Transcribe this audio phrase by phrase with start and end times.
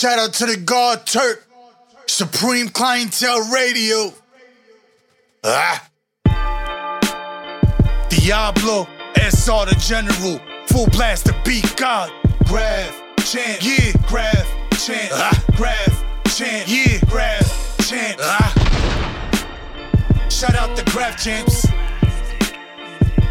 [0.00, 1.46] Shout out to the God Turk,
[2.06, 4.14] Supreme Clientele Radio.
[5.44, 5.86] Ah.
[8.08, 12.10] Diablo, SR the General, full blast the beat God.
[12.46, 12.94] Grab,
[13.26, 14.46] chant, yeah, grab,
[14.78, 15.44] chant, ah.
[15.54, 15.92] grab,
[16.28, 17.44] chant, yeah, grab,
[17.82, 18.16] chant.
[18.22, 18.54] Ah.
[20.30, 21.66] Shout out the Graff Champs.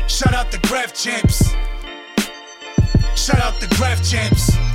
[0.07, 1.49] Shout out the Graff Champs.
[3.19, 4.68] Shout out the Graff Champs.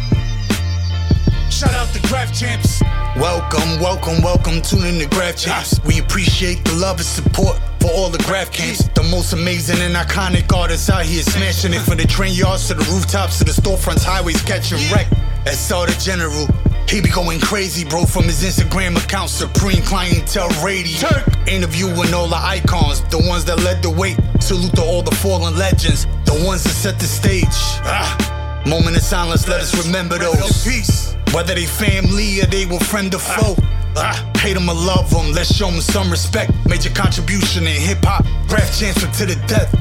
[1.54, 2.82] Shout out the Graff Champs.
[3.14, 4.60] Welcome, welcome, welcome.
[4.60, 5.78] Tune in to Graff Champs.
[5.84, 8.88] We appreciate the love and support for all the Graph Camps.
[8.88, 12.74] The most amazing and iconic artists out here smashing it from the train yards to
[12.74, 15.06] the rooftops to the storefronts, highways catching wreck.
[15.44, 16.48] That's all the general.
[16.88, 21.06] He be going crazy, bro, from his Instagram account, Supreme Clientele Radio.
[21.06, 21.24] Turk.
[21.46, 24.16] Interviewing all the icons, the ones that led the way.
[24.40, 27.46] Salute to all the fallen legends, the ones that set the stage.
[27.86, 28.33] Ah.
[28.66, 30.64] Moment of silence, let us remember those.
[30.64, 31.16] Peace.
[31.32, 33.56] Whether they family or they were friend or foe.
[33.96, 36.52] Ah, hate them or love them, let's show them some respect.
[36.66, 39.72] Major contribution in hip hop, Graph chancer to the death.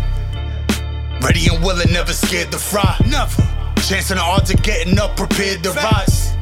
[1.23, 2.98] Ready and willing, never scared to fry.
[3.08, 3.42] Never.
[3.88, 6.33] Chancing the odds of getting up, prepared to rise.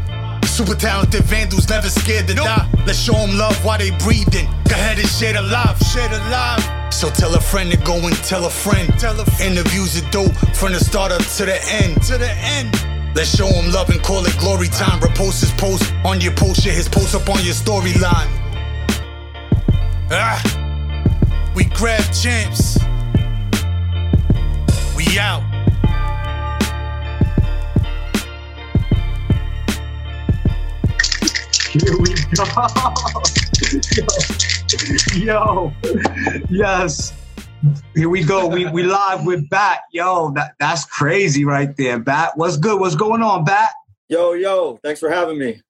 [0.52, 2.68] Super talented vandals, never scared to die.
[2.86, 4.48] Let's show them love while they breathing.
[4.68, 6.94] Go ahead and share the life, share the life.
[6.94, 8.94] So tell a friend to go and tell a friend.
[9.00, 9.58] Tell a friend.
[9.58, 12.04] Interviews are dope from the start up to the end.
[12.04, 12.70] To the end.
[13.16, 15.00] Let's show him love and call it glory time.
[15.00, 18.30] Repost his post on your post, share his post up on your storyline.
[20.12, 22.78] Ah, we grab champs.
[24.98, 25.51] We out.
[31.72, 32.44] Here we go.
[35.16, 35.74] Yo,
[36.50, 37.14] yes.
[37.96, 38.48] Here we go.
[38.48, 39.84] We we live with Bat.
[39.94, 42.34] Yo, that, that's crazy right there, Bat.
[42.36, 42.78] What's good?
[42.78, 43.72] What's going on, Bat?
[44.10, 45.62] Yo, yo, thanks for having me.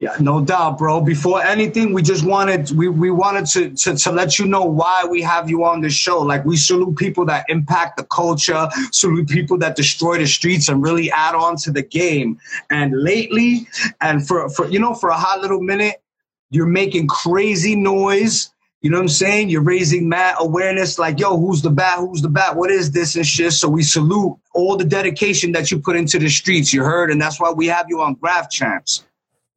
[0.00, 1.02] Yeah, no doubt, bro.
[1.02, 5.04] Before anything, we just wanted we, we wanted to, to to let you know why
[5.04, 6.20] we have you on the show.
[6.22, 10.82] Like we salute people that impact the culture, salute people that destroy the streets and
[10.82, 12.38] really add on to the game.
[12.70, 13.68] And lately,
[14.00, 16.02] and for for you know, for a hot little minute,
[16.48, 18.50] you're making crazy noise.
[18.80, 19.50] You know what I'm saying?
[19.50, 21.98] You're raising mad awareness, like, yo, who's the bat?
[21.98, 22.56] Who's the bat?
[22.56, 23.52] What is this and shit?
[23.52, 26.72] So we salute all the dedication that you put into the streets.
[26.72, 29.04] You heard, and that's why we have you on Graff Champs.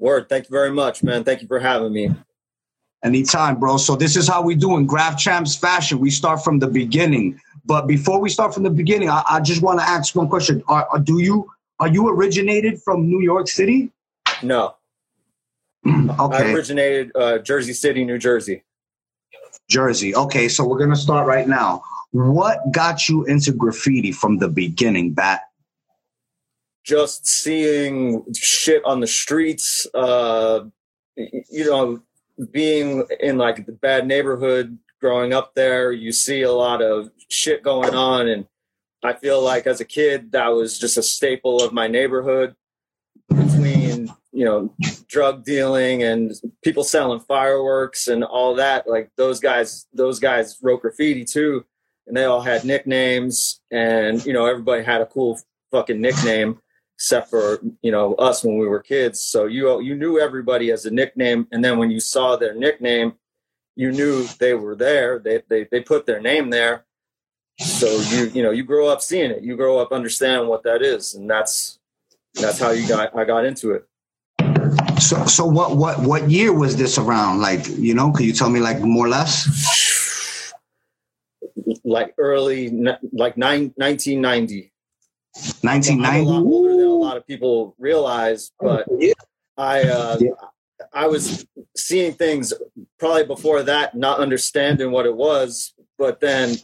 [0.03, 1.23] Word, thank you very much, man.
[1.23, 2.13] Thank you for having me.
[3.05, 3.77] Anytime, bro.
[3.77, 5.97] So this is how we do in Graff Champs fashion.
[5.97, 7.39] We start from the beginning.
[7.63, 10.61] But before we start from the beginning, I, I just want to ask one question.
[10.67, 11.49] Are, are, do you
[11.79, 13.91] are you originated from New York City?
[14.41, 14.75] No.
[15.87, 16.17] okay.
[16.19, 18.61] I originated uh, Jersey City, New Jersey.
[19.69, 20.13] Jersey.
[20.13, 21.81] Okay, so we're gonna start right now.
[22.11, 25.43] What got you into graffiti from the beginning, Bat?
[26.83, 30.65] Just seeing shit on the streets, uh,
[31.15, 32.01] you know,
[32.51, 37.63] being in like the bad neighborhood growing up there, you see a lot of shit
[37.63, 38.27] going on.
[38.27, 38.45] And
[39.03, 42.55] I feel like as a kid, that was just a staple of my neighborhood
[43.29, 44.73] between, you know,
[45.07, 46.31] drug dealing and
[46.63, 48.87] people selling fireworks and all that.
[48.87, 51.65] Like those guys, those guys wrote graffiti too.
[52.07, 55.39] And they all had nicknames and, you know, everybody had a cool
[55.71, 56.59] fucking nickname
[57.03, 59.19] except for you know us when we were kids.
[59.19, 63.15] So you you knew everybody as a nickname and then when you saw their nickname
[63.75, 65.19] you knew they were there.
[65.19, 66.85] They they, they put their name there.
[67.59, 69.43] So you you know you grow up seeing it.
[69.43, 71.77] You grow up understanding what that is and that's
[72.35, 73.85] that's how you got i got into it.
[75.01, 77.41] So so what what what year was this around?
[77.41, 80.53] Like, you know, could you tell me like more or less?
[81.85, 82.69] like early
[83.11, 84.72] like nine, 1990
[85.35, 86.25] I'm a 1990.
[86.25, 89.13] lot older than a lot of people realize, but Yeah.
[89.57, 90.31] I uh, Yeah.
[90.93, 91.45] I was
[91.75, 92.53] seeing things
[92.99, 95.73] probably before that, not understanding what it was.
[95.97, 96.55] But then,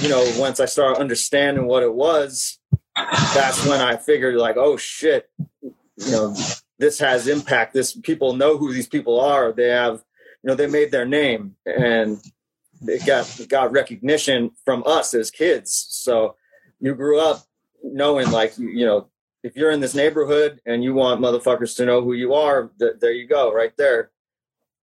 [0.00, 2.58] you know, once I started understanding what it was,
[2.96, 5.30] that's when I figured, like, oh shit,
[5.62, 6.36] you know,
[6.78, 7.72] this has impact.
[7.72, 9.52] This people know who these people are.
[9.52, 10.02] They have,
[10.42, 12.18] you know, they made their name and
[12.82, 15.86] they got got recognition from us as kids.
[15.90, 16.36] So
[16.80, 17.42] you grew up
[17.82, 19.06] knowing like you, you know
[19.42, 22.94] if you're in this neighborhood and you want motherfuckers to know who you are th-
[23.00, 24.10] there you go right there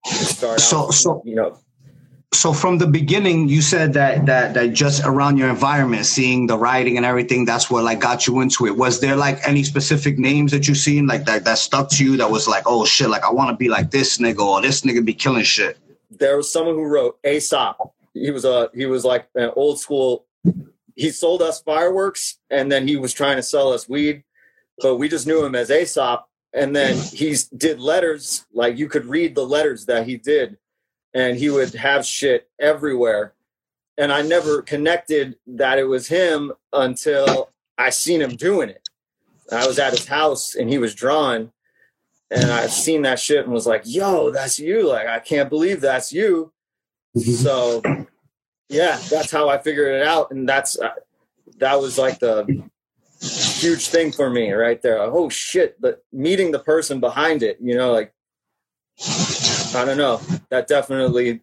[0.06, 1.58] start So- out, so- you know
[2.34, 6.58] So from the beginning, you said that that that just around your environment, seeing the
[6.58, 8.76] writing and everything, that's what like got you into it.
[8.76, 12.18] Was there like any specific names that you seen like that that stuck to you
[12.20, 14.82] that was like, oh shit, like I want to be like this nigga or this
[14.82, 15.78] nigga be killing shit.
[16.10, 17.76] there was someone who wrote aesop
[18.12, 20.26] he was a he was like an old school
[20.98, 24.24] he sold us fireworks and then he was trying to sell us weed
[24.80, 26.28] but we just knew him as aesop.
[26.52, 30.58] And then he did letters like you could read the letters that he did
[31.14, 33.34] and he would have shit everywhere.
[33.96, 38.88] And i never connected that it was him until i seen him doing it.
[39.50, 41.52] I was at his house and he was drawing
[42.30, 44.86] and i seen that shit and was like yo that's you.
[44.88, 46.52] Like i can't believe that's you.
[47.16, 47.82] So
[48.68, 50.90] yeah that's how i figured it out and that's uh,
[51.58, 52.68] that was like the
[53.20, 55.00] huge thing for me right there.
[55.00, 55.80] Oh shit!
[55.80, 58.12] But meeting the person behind it, you know, like
[59.74, 60.20] I don't know.
[60.50, 61.40] That definitely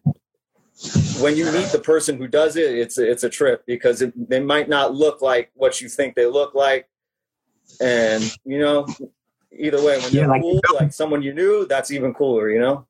[1.20, 4.40] when you meet the person who does it, it's it's a trip because it, they
[4.40, 6.88] might not look like what you think they look like,
[7.80, 8.86] and you know,
[9.52, 12.86] either way, when you're like, cool, like someone you knew, that's even cooler, you know.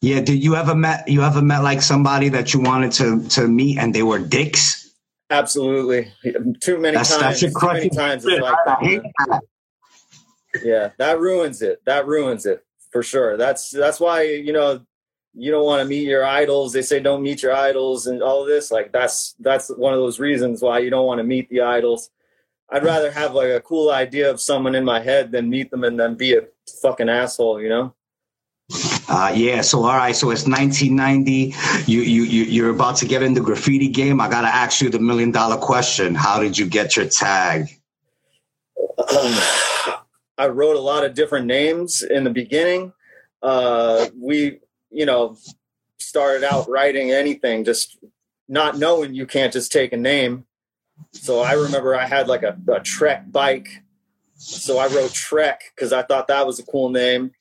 [0.00, 3.48] Yeah, did you ever met you ever met like somebody that you wanted to to
[3.48, 4.94] meet and they were dicks?
[5.30, 6.12] Absolutely.
[6.60, 7.40] Too many that's, times.
[7.40, 8.24] That's too many times.
[8.24, 9.42] It's like that,
[10.62, 11.82] yeah, that ruins it.
[11.86, 13.36] That ruins it for sure.
[13.36, 14.84] That's that's why you know
[15.32, 16.72] you don't want to meet your idols.
[16.72, 18.70] They say don't meet your idols and all this.
[18.70, 22.10] Like that's that's one of those reasons why you don't want to meet the idols.
[22.70, 25.84] I'd rather have like a cool idea of someone in my head than meet them
[25.84, 26.42] and then be a
[26.82, 27.60] fucking asshole.
[27.60, 27.94] You know.
[29.08, 29.60] Uh, yeah.
[29.60, 30.14] So all right.
[30.14, 31.54] So it's 1990.
[31.90, 34.20] You you you you're about to get in the graffiti game.
[34.20, 36.14] I gotta ask you the million dollar question.
[36.14, 37.68] How did you get your tag?
[40.36, 42.92] I wrote a lot of different names in the beginning.
[43.42, 44.58] Uh, we,
[44.90, 45.36] you know,
[45.98, 47.98] started out writing anything, just
[48.48, 50.44] not knowing you can't just take a name.
[51.12, 53.68] So I remember I had like a, a Trek bike.
[54.36, 57.32] So I wrote Trek because I thought that was a cool name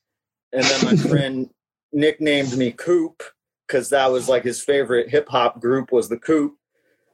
[0.54, 1.50] and then my friend
[1.92, 3.24] nicknamed me Coop
[3.68, 6.56] because that was like his favorite hip hop group was the Coop.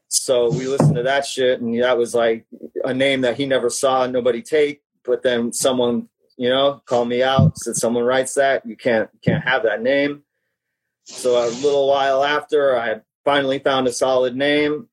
[0.09, 2.45] So we listened to that shit, and that was like
[2.83, 4.81] a name that he never saw nobody take.
[5.05, 9.19] But then someone, you know, called me out, said someone writes that, you can't you
[9.23, 10.23] can't have that name.
[11.05, 14.87] So a little while after, I finally found a solid name,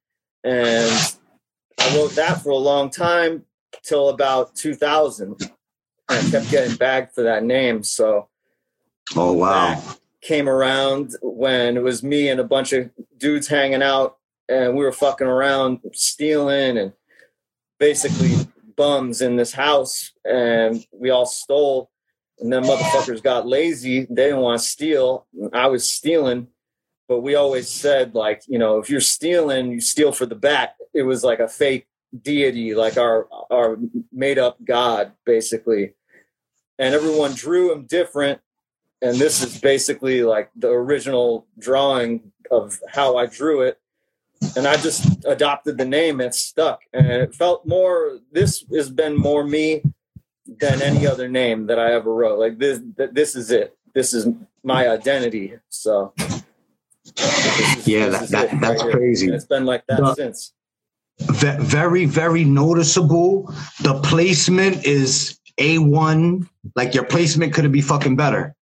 [0.44, 1.16] and
[1.80, 3.44] I wrote that for a long time
[3.82, 5.36] till about 2000.
[6.08, 7.82] And I kept getting bagged for that name.
[7.82, 8.28] So
[9.14, 9.80] Oh wow!
[10.20, 14.16] Came around when it was me and a bunch of dudes hanging out,
[14.48, 16.92] and we were fucking around, stealing, and
[17.78, 18.34] basically
[18.76, 21.90] bums in this house, and we all stole.
[22.38, 25.26] And then motherfuckers got lazy; they didn't want to steal.
[25.52, 26.48] I was stealing,
[27.08, 30.74] but we always said like, you know, if you're stealing, you steal for the back.
[30.92, 31.86] It was like a fake
[32.22, 33.78] deity, like our our
[34.12, 35.94] made up god, basically.
[36.78, 38.40] And everyone drew him different
[39.02, 43.78] and this is basically like the original drawing of how I drew it.
[44.56, 46.82] And I just adopted the name and stuck.
[46.92, 49.82] And it felt more, this has been more me
[50.46, 52.38] than any other name that I ever wrote.
[52.38, 52.80] Like this,
[53.12, 53.76] this is it.
[53.94, 54.28] This is
[54.62, 55.54] my identity.
[55.68, 59.30] So, is, yeah, that, that, that's right crazy.
[59.30, 60.52] it's been like that the, since.
[61.18, 63.54] Very, very noticeable.
[63.80, 66.48] The placement is A1.
[66.74, 68.55] Like your placement couldn't be fucking better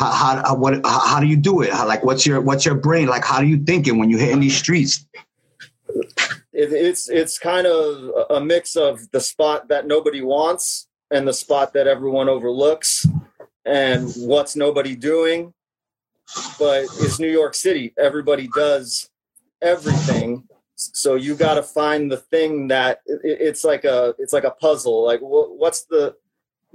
[0.00, 1.72] how, how what how do you do it?
[1.72, 3.24] How, like what's your what's your brain like?
[3.24, 5.06] How are you thinking when you're hitting these streets?
[6.52, 11.32] It, it's it's kind of a mix of the spot that nobody wants and the
[11.32, 13.06] spot that everyone overlooks,
[13.64, 15.52] and what's nobody doing.
[16.58, 17.94] But it's New York City.
[17.98, 19.08] Everybody does
[19.62, 24.52] everything so you got to find the thing that it's like a it's like a
[24.52, 26.14] puzzle like what's the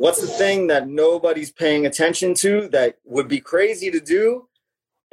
[0.04, 4.50] what's the thing that nobody's paying attention to that would be crazy to do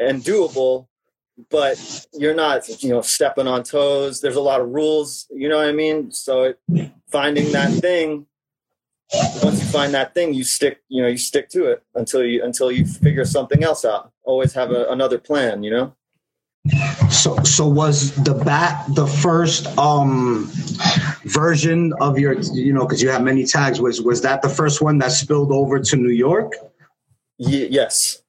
[0.00, 0.88] and doable
[1.48, 1.78] but
[2.12, 4.20] you're not you know stepping on toes?
[4.20, 6.10] There's a lot of rules you know what i mean?
[6.10, 6.58] So it,
[7.08, 8.26] finding that thing
[9.44, 12.42] once you find that thing you stick you know you stick to it until you
[12.42, 14.10] until you figure something else out.
[14.24, 15.94] Always have a, another plan you know
[17.10, 20.50] so, so was the bat the first um
[21.24, 23.80] version of your, you know, because you have many tags.
[23.80, 26.52] Was was that the first one that spilled over to New York?
[27.38, 28.22] Y- yes,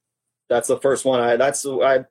[0.50, 1.20] that's the first one.
[1.20, 2.06] I that's I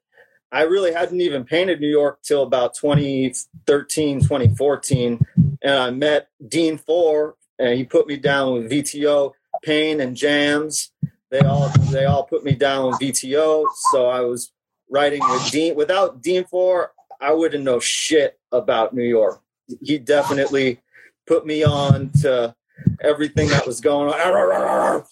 [0.53, 5.27] I really hadn't even painted New York till about 2013, 2014,
[5.62, 10.93] and I met Dean Four, and he put me down with VTO, Pain, and Jams.
[11.31, 14.53] They all they all put me down with VTO, so I was
[14.90, 15.75] writing with Dean.
[15.75, 19.40] Without Dean Four, I wouldn't know shit about New York.
[19.82, 20.80] He definitely
[21.26, 22.54] put me on to
[23.00, 25.04] everything that was going on.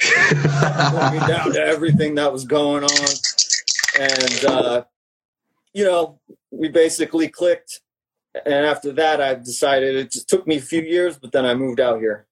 [0.00, 3.08] put me down to everything that was going on,
[4.00, 4.84] and uh,
[5.72, 7.80] you know, we basically clicked.
[8.46, 11.54] And after that, I decided it just took me a few years, but then I
[11.54, 12.26] moved out here.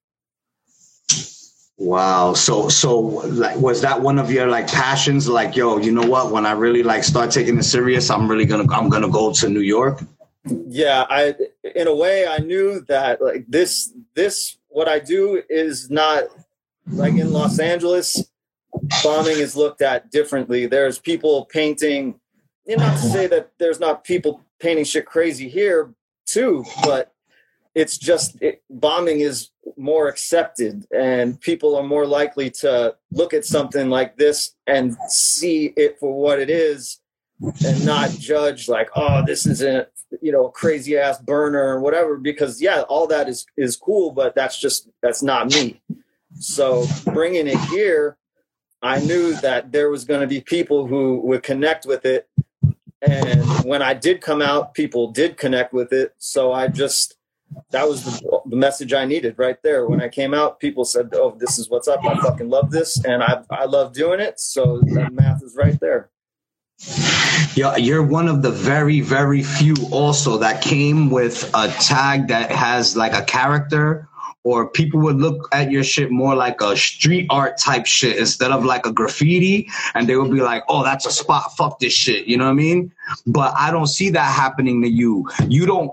[1.81, 2.35] Wow.
[2.35, 5.27] So so like was that one of your like passions?
[5.27, 6.31] Like, yo, you know what?
[6.31, 9.49] When I really like start taking it serious, I'm really gonna I'm gonna go to
[9.49, 10.03] New York.
[10.45, 11.33] Yeah, I
[11.63, 16.25] in a way I knew that like this this what I do is not
[16.85, 18.29] like in Los Angeles,
[19.03, 20.67] bombing is looked at differently.
[20.67, 22.19] There's people painting
[22.67, 25.95] you know, not to say that there's not people painting shit crazy here
[26.27, 27.11] too, but
[27.73, 33.45] it's just it, bombing is more accepted and people are more likely to look at
[33.45, 36.99] something like this and see it for what it is
[37.65, 39.87] and not judge like oh this isn't
[40.21, 44.35] you know crazy ass burner or whatever because yeah all that is is cool but
[44.35, 45.81] that's just that's not me.
[46.39, 48.17] So bringing it here
[48.81, 52.27] i knew that there was going to be people who would connect with it
[53.01, 57.15] and when i did come out people did connect with it so i just
[57.71, 59.87] that was the, the, message I needed right there.
[59.87, 62.03] When I came out, people said, "Oh, this is what's up.
[62.05, 65.79] I fucking love this, and I I love doing it." So the math is right
[65.79, 66.09] there.
[67.55, 72.51] Yeah, you're one of the very very few also that came with a tag that
[72.51, 74.07] has like a character
[74.43, 78.51] or people would look at your shit more like a street art type shit instead
[78.51, 81.93] of like a graffiti and they would be like oh that's a spot fuck this
[81.93, 82.91] shit you know what i mean
[83.27, 85.91] but i don't see that happening to you you don't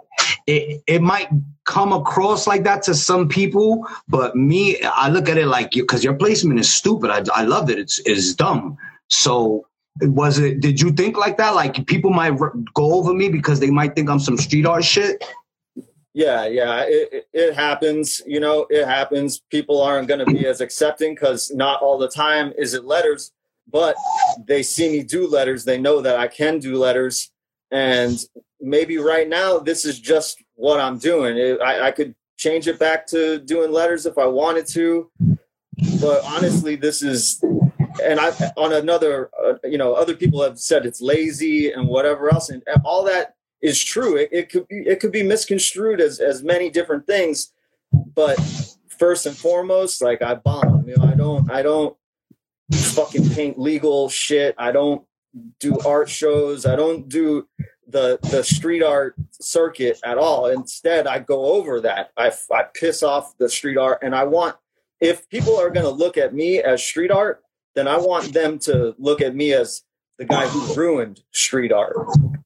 [0.49, 1.28] it, it might
[1.67, 5.83] come across like that to some people but me i look at it like you
[5.83, 8.76] because your placement is stupid i, I love it it's, it's dumb
[9.09, 9.67] so
[10.00, 12.37] was it did you think like that like people might
[12.75, 15.23] go over me because they might think i'm some street art shit
[16.14, 18.21] yeah, yeah, it, it happens.
[18.26, 19.40] You know, it happens.
[19.52, 23.31] People aren't going to be as accepting because not all the time is it letters,
[23.71, 23.95] but
[24.45, 25.64] they see me do letters.
[25.64, 27.31] They know that I can do letters.
[27.70, 28.18] And
[28.60, 31.37] maybe right now, this is just what I'm doing.
[31.37, 35.10] It, I, I could change it back to doing letters if I wanted to.
[36.00, 37.42] But honestly, this is,
[38.02, 42.32] and I, on another, uh, you know, other people have said it's lazy and whatever
[42.32, 42.48] else.
[42.48, 44.16] And all that is true.
[44.16, 47.52] It, it could be it could be misconstrued as as many different things,
[47.92, 48.38] but
[48.98, 50.88] first and foremost, like I bomb.
[50.88, 51.96] You know, I don't I don't
[52.72, 54.54] fucking paint legal shit.
[54.58, 55.04] I don't
[55.61, 56.66] do art shows.
[56.66, 57.49] I don't do
[57.87, 60.47] the the street art circuit at all.
[60.47, 62.11] Instead, I go over that.
[62.16, 64.57] I I piss off the street art, and I want
[65.00, 67.42] if people are going to look at me as street art,
[67.75, 69.83] then I want them to look at me as
[70.18, 71.97] the guy who ruined street art.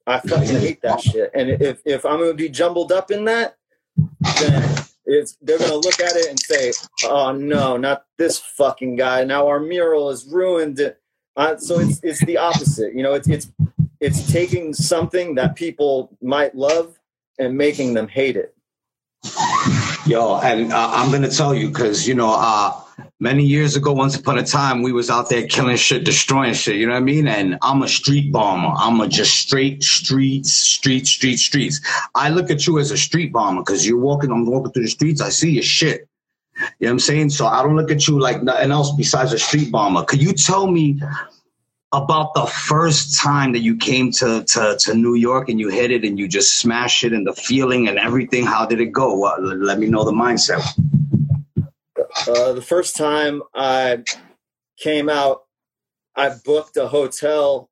[0.06, 1.30] I fucking hate that shit.
[1.34, 3.56] And if if I'm gonna be jumbled up in that,
[4.40, 6.72] then it's they're gonna look at it and say,
[7.04, 10.94] "Oh no, not this fucking guy." Now our mural is ruined.
[11.36, 12.94] Uh, so it's it's the opposite.
[12.94, 13.50] You know, it's it's
[14.00, 16.98] it's taking something that people might love
[17.38, 18.54] and making them hate it.
[20.04, 22.72] Yo, and uh, I'm gonna tell you because you know, uh,
[23.20, 26.76] many years ago, once upon a time, we was out there killing shit, destroying shit.
[26.76, 27.28] You know what I mean?
[27.28, 28.74] And I'm a street bomber.
[28.76, 31.80] I'm a just straight streets, street, street, streets.
[32.14, 34.30] I look at you as a street bomber because you're walking.
[34.30, 35.20] I'm walking through the streets.
[35.22, 36.08] I see your shit.
[36.78, 37.31] You know what I'm saying?
[37.31, 40.04] So I don't look at you like nothing else besides a street bomber.
[40.04, 41.00] Could you tell me
[41.92, 45.90] about the first time that you came to, to, to New York and you hit
[45.90, 48.47] it and you just smashed it and the feeling and everything?
[48.47, 49.19] How did it go?
[49.19, 50.62] Well, let me know the mindset.
[52.28, 54.04] Uh, the first time I
[54.78, 55.45] came out,
[56.16, 57.71] I booked a hotel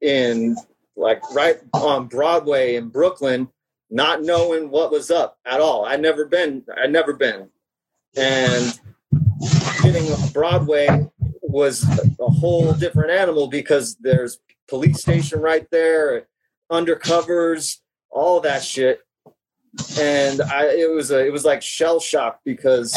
[0.00, 0.56] in
[0.96, 3.48] like right on Broadway in Brooklyn,
[3.90, 5.84] not knowing what was up at all.
[5.84, 7.48] I'd never been, I'd never been.
[8.16, 8.78] And
[9.82, 11.08] getting Broadway
[11.42, 11.84] was
[12.18, 14.38] a whole different animal because there's
[14.68, 16.26] police station right there,
[16.70, 17.78] undercovers,
[18.10, 19.00] all that shit.
[19.98, 22.92] And I, it was a, it was like shell shock because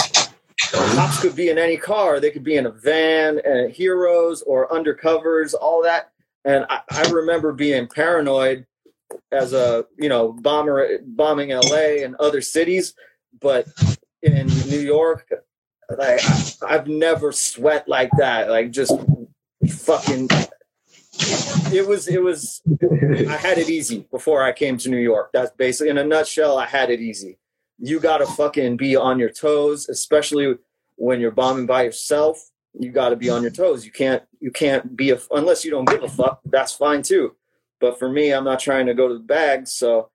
[0.71, 2.19] cops could be in any car.
[2.19, 6.11] They could be in a van, and heroes or undercovers, all that.
[6.43, 8.65] And I, I remember being paranoid
[9.31, 12.93] as a you know bomber bombing LA and other cities,
[13.39, 13.67] but
[14.25, 15.31] in New York,
[15.97, 16.21] like
[16.61, 18.49] I've never sweat like that.
[18.49, 18.93] Like just
[19.69, 20.29] fucking.
[21.71, 22.61] It was it was.
[23.29, 25.29] I had it easy before I came to New York.
[25.33, 26.57] That's basically in a nutshell.
[26.57, 27.37] I had it easy.
[27.79, 30.55] You gotta fucking be on your toes, especially
[30.95, 32.49] when you're bombing by yourself.
[32.77, 33.85] You got to be on your toes.
[33.85, 36.41] You can't you can't be a unless you don't give a fuck.
[36.45, 37.35] That's fine too.
[37.79, 40.09] But for me, I'm not trying to go to the bag, so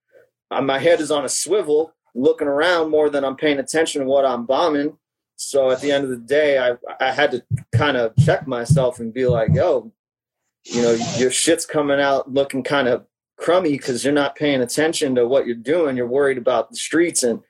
[0.50, 4.06] uh, my head is on a swivel, looking around more than I'm paying attention to
[4.06, 4.96] what I'm bombing
[5.40, 9.00] so at the end of the day, I I had to kind of check myself
[9.00, 9.90] and be like, yo,
[10.64, 13.06] you know, your shit's coming out looking kind of
[13.38, 15.96] crummy because you're not paying attention to what you're doing.
[15.96, 17.40] You're worried about the streets and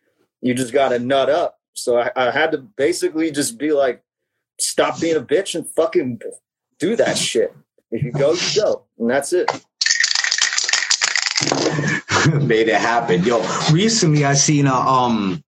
[0.41, 1.59] you just got to nut up.
[1.75, 4.05] So I, I had to basically just be like,
[4.61, 6.21] stop being a bitch and fucking
[6.79, 7.53] do that shit.
[7.91, 9.51] If you go, you go, and that's it.
[12.41, 13.41] Made it happen, yo.
[13.73, 15.43] Recently, I seen a um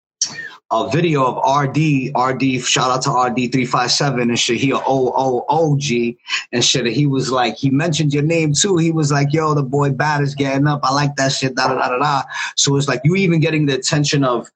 [0.74, 4.58] a video of RD, RD, shout out to RD three five seven and shit.
[4.58, 6.18] He a O O O G
[6.54, 6.86] and shit.
[6.86, 8.78] He was like, he mentioned your name too.
[8.78, 10.80] He was like, yo, the boy bad is getting up.
[10.84, 11.56] I like that shit.
[11.56, 12.24] Da da da da.
[12.56, 14.50] So it's like you even getting the attention of,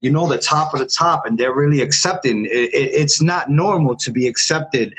[0.00, 2.46] you know, the top of the top, and they're really accepting.
[2.46, 4.94] It, it, it's not normal to be accepted,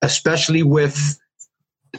[0.00, 1.18] especially with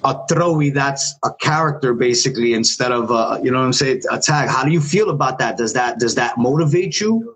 [0.03, 4.19] a throwy that's a character basically instead of uh, you know what I'm saying a
[4.19, 4.49] tag.
[4.49, 5.57] How do you feel about that?
[5.57, 7.35] Does that does that motivate you?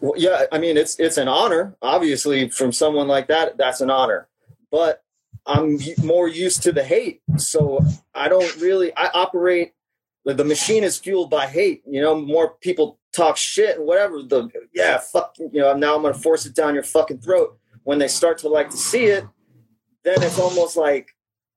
[0.00, 1.76] Well, yeah, I mean it's it's an honor.
[1.82, 4.28] Obviously, from someone like that, that's an honor.
[4.70, 5.02] But
[5.46, 7.80] I'm more used to the hate, so
[8.14, 8.94] I don't really.
[8.96, 9.72] I operate.
[10.24, 11.82] The machine is fueled by hate.
[11.86, 14.22] You know, more people talk shit and whatever.
[14.22, 15.34] The yeah, fuck.
[15.38, 17.58] You know, now I'm gonna force it down your fucking throat.
[17.84, 19.24] When they start to like to see it,
[20.04, 21.14] then it's almost like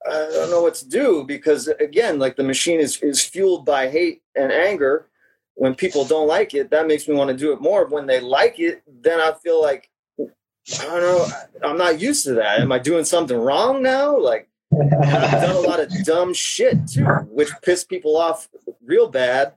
[0.08, 3.90] I don't know what to do because again, like the machine is is fueled by
[3.90, 5.08] hate and anger
[5.56, 7.86] when people don't like it, that makes me want to do it more.
[7.86, 11.28] When they like it, then I feel like I don't know.
[11.64, 12.60] I'm not used to that.
[12.60, 14.18] Am I doing something wrong now?
[14.20, 18.50] Like I've done a lot of dumb shit too, which pissed people off
[18.84, 19.54] real bad.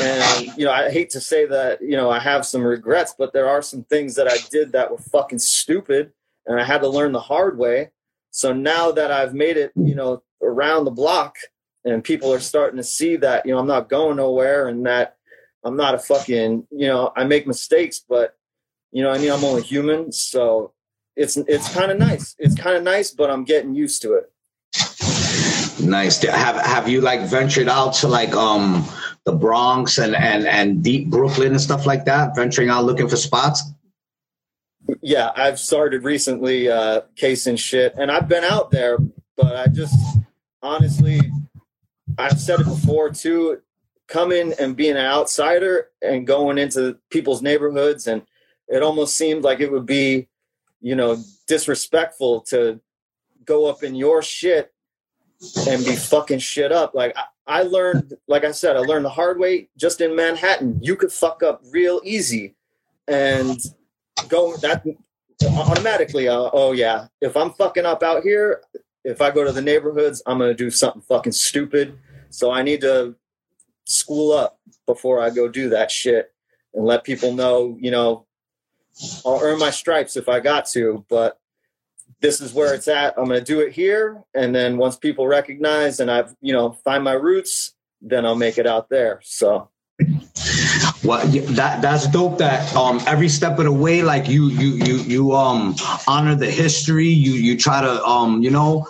[0.00, 3.32] And you know, I hate to say that you know I have some regrets, but
[3.32, 6.12] there are some things that I did that were fucking stupid,
[6.46, 7.90] and I had to learn the hard way.
[8.38, 11.34] So now that I've made it, you know, around the block,
[11.84, 15.16] and people are starting to see that you know I'm not going nowhere and that
[15.64, 18.36] I'm not a fucking you know I make mistakes, but
[18.92, 20.72] you know I mean I'm only human, so
[21.16, 22.36] it's it's kind of nice.
[22.38, 24.30] It's kind of nice, but I'm getting used to it.
[25.82, 26.22] Nice.
[26.22, 28.86] Have have you like ventured out to like um
[29.24, 32.36] the Bronx and and and deep Brooklyn and stuff like that?
[32.36, 33.64] Venturing out looking for spots.
[35.02, 38.98] Yeah, I've started recently uh casing shit, and I've been out there,
[39.36, 39.98] but I just
[40.62, 41.20] honestly
[42.16, 43.60] I've said it before too.
[44.06, 48.22] Coming and being an outsider and going into people's neighborhoods, and
[48.66, 50.28] it almost seemed like it would be,
[50.80, 52.80] you know, disrespectful to
[53.44, 54.72] go up in your shit
[55.68, 56.94] and be fucking shit up.
[56.94, 59.68] Like I, I learned, like I said, I learned the hard way.
[59.76, 62.54] Just in Manhattan, you could fuck up real easy,
[63.06, 63.60] and
[64.28, 64.84] go that
[65.42, 66.28] automatically.
[66.28, 68.62] Uh, oh yeah, if I'm fucking up out here,
[69.04, 71.98] if I go to the neighborhoods, I'm gonna do something fucking stupid
[72.30, 73.14] so I need to
[73.84, 76.32] school up before I go do that shit
[76.74, 78.26] and let people know, you know,
[79.24, 81.38] I'll earn my stripes if I got to, but
[82.20, 83.14] this is where it's at.
[83.16, 84.22] I'm going to do it here.
[84.34, 88.58] And then once people recognize and I've, you know, find my roots, then I'll make
[88.58, 89.20] it out there.
[89.22, 89.70] So.
[91.04, 92.38] Well, that that's dope.
[92.38, 95.74] That um, every step of the way, like you you you you um
[96.06, 97.08] honor the history.
[97.08, 98.86] You you try to um you know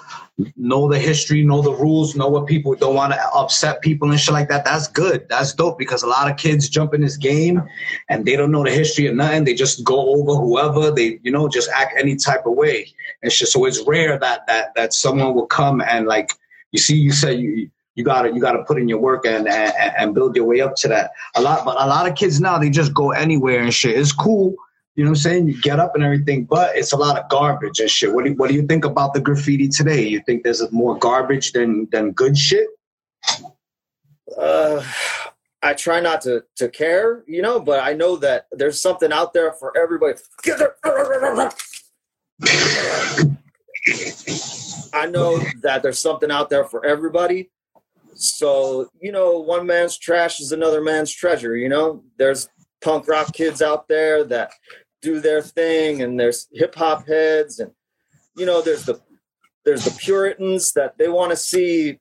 [0.56, 4.20] know the history, know the rules, know what people don't want to upset people and
[4.20, 4.64] shit like that.
[4.64, 5.28] That's good.
[5.28, 7.62] That's dope because a lot of kids jump in this game
[8.08, 9.44] and they don't know the history of nothing.
[9.44, 12.92] They just go over whoever they, you know, just act any type of way.
[13.22, 13.48] And shit.
[13.48, 16.32] So it's rare that that that someone will come and like
[16.72, 19.72] you see, you say you you gotta you gotta put in your work and, and
[19.98, 21.10] and build your way up to that.
[21.34, 23.98] A lot, but a lot of kids now they just go anywhere and shit.
[23.98, 24.56] It's cool
[24.98, 25.46] you know what I'm saying?
[25.46, 28.12] You get up and everything, but it's a lot of garbage and shit.
[28.12, 30.04] What do you, what do you think about the graffiti today?
[30.04, 32.66] You think there's more garbage than than good shit?
[34.36, 34.82] Uh,
[35.62, 39.32] I try not to to care, you know, but I know that there's something out
[39.32, 40.14] there for everybody.
[44.92, 47.50] I know that there's something out there for everybody.
[48.20, 52.02] So, you know, one man's trash is another man's treasure, you know?
[52.16, 52.48] There's
[52.80, 54.50] punk rock kids out there that
[55.00, 57.70] do their thing and there's hip hop heads and
[58.36, 59.00] you know there's the
[59.64, 61.98] there's the puritans that they want to see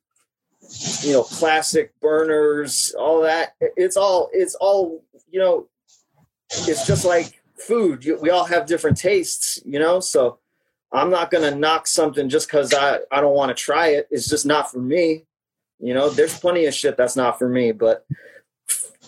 [1.01, 3.53] you know classic burners all that.
[3.60, 5.67] It's all it's all you know
[6.49, 8.06] it's just like food.
[8.21, 9.99] We all have different tastes you know?
[9.99, 10.39] So
[10.91, 14.08] i'm not going to knock something just because i i don't want to try it.
[14.10, 15.25] It's just not for me
[15.80, 18.06] you know there's plenty of shit that's not for me but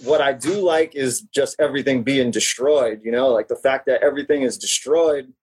[0.04, 4.02] what I do like is just everything being destroyed, you know, like the fact that
[4.04, 5.34] everything is destroyed.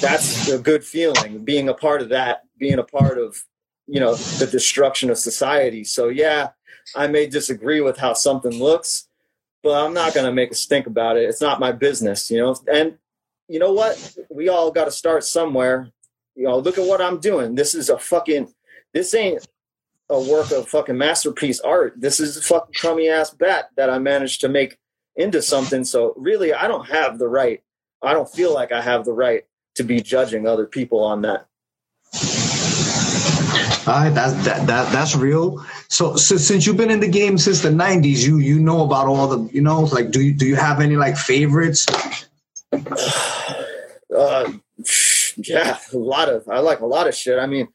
[0.00, 3.36] That's a good feeling being a part of that, being a part of,
[3.86, 5.82] you know, the destruction of society.
[5.82, 6.50] So, yeah,
[6.94, 9.08] I may disagree with how something looks,
[9.62, 11.24] but I'm not going to make a stink about it.
[11.24, 12.56] It's not my business, you know.
[12.72, 12.98] And
[13.48, 14.16] you know what?
[14.30, 15.90] We all got to start somewhere.
[16.36, 17.56] You know, look at what I'm doing.
[17.56, 18.52] This is a fucking,
[18.94, 19.44] this ain't
[20.10, 21.94] a work of fucking masterpiece art.
[21.96, 24.78] This is a fucking crummy ass bat that I managed to make
[25.16, 25.84] into something.
[25.84, 27.62] So really, I don't have the right.
[28.02, 29.44] I don't feel like I have the right
[29.74, 31.46] to be judging other people on that.
[33.86, 35.64] All right, that's that, that that's real.
[35.88, 39.06] So, so since you've been in the game since the '90s, you you know about
[39.06, 41.86] all the you know like do you do you have any like favorites?
[44.16, 44.50] Uh,
[45.36, 47.38] yeah, a lot of I like a lot of shit.
[47.38, 47.68] I mean,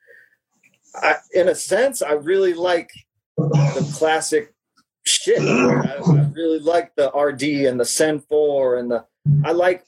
[0.95, 2.91] I, in a sense, I really like
[3.37, 4.53] the classic
[5.03, 5.41] shit.
[5.41, 9.05] I, I really like the RD and the Sen Four and the
[9.43, 9.85] I like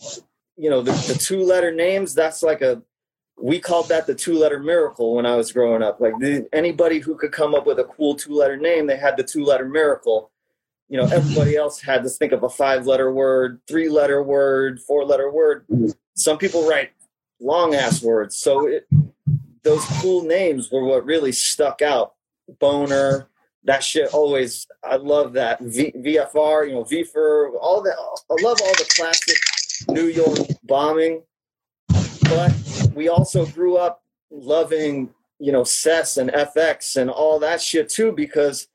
[0.57, 2.13] you know the, the two letter names.
[2.13, 2.81] That's like a
[3.37, 5.99] we called that the two letter miracle when I was growing up.
[5.99, 9.17] Like the, anybody who could come up with a cool two letter name, they had
[9.17, 10.31] the two letter miracle.
[10.87, 14.79] You know, everybody else had to think of a five letter word, three letter word,
[14.79, 15.65] four letter word.
[16.13, 16.91] Some people write
[17.41, 18.37] long ass words.
[18.37, 18.87] So it,
[19.65, 22.13] those cool names were what really stuck out.
[22.59, 23.27] Boner,
[23.63, 25.59] that shit always, I love that.
[25.59, 27.97] V, VFR, you know, VFR, all that.
[27.97, 29.37] I love all the classic
[29.89, 31.23] New York bombing.
[31.87, 32.53] But
[32.93, 38.11] we also grew up loving, you know, Cess and FX and all that shit too,
[38.11, 38.67] because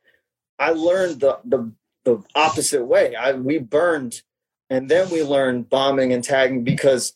[0.58, 1.72] I learned the, the,
[2.04, 3.14] the opposite way.
[3.14, 4.22] I, we burned
[4.68, 7.14] and then we learned bombing and tagging because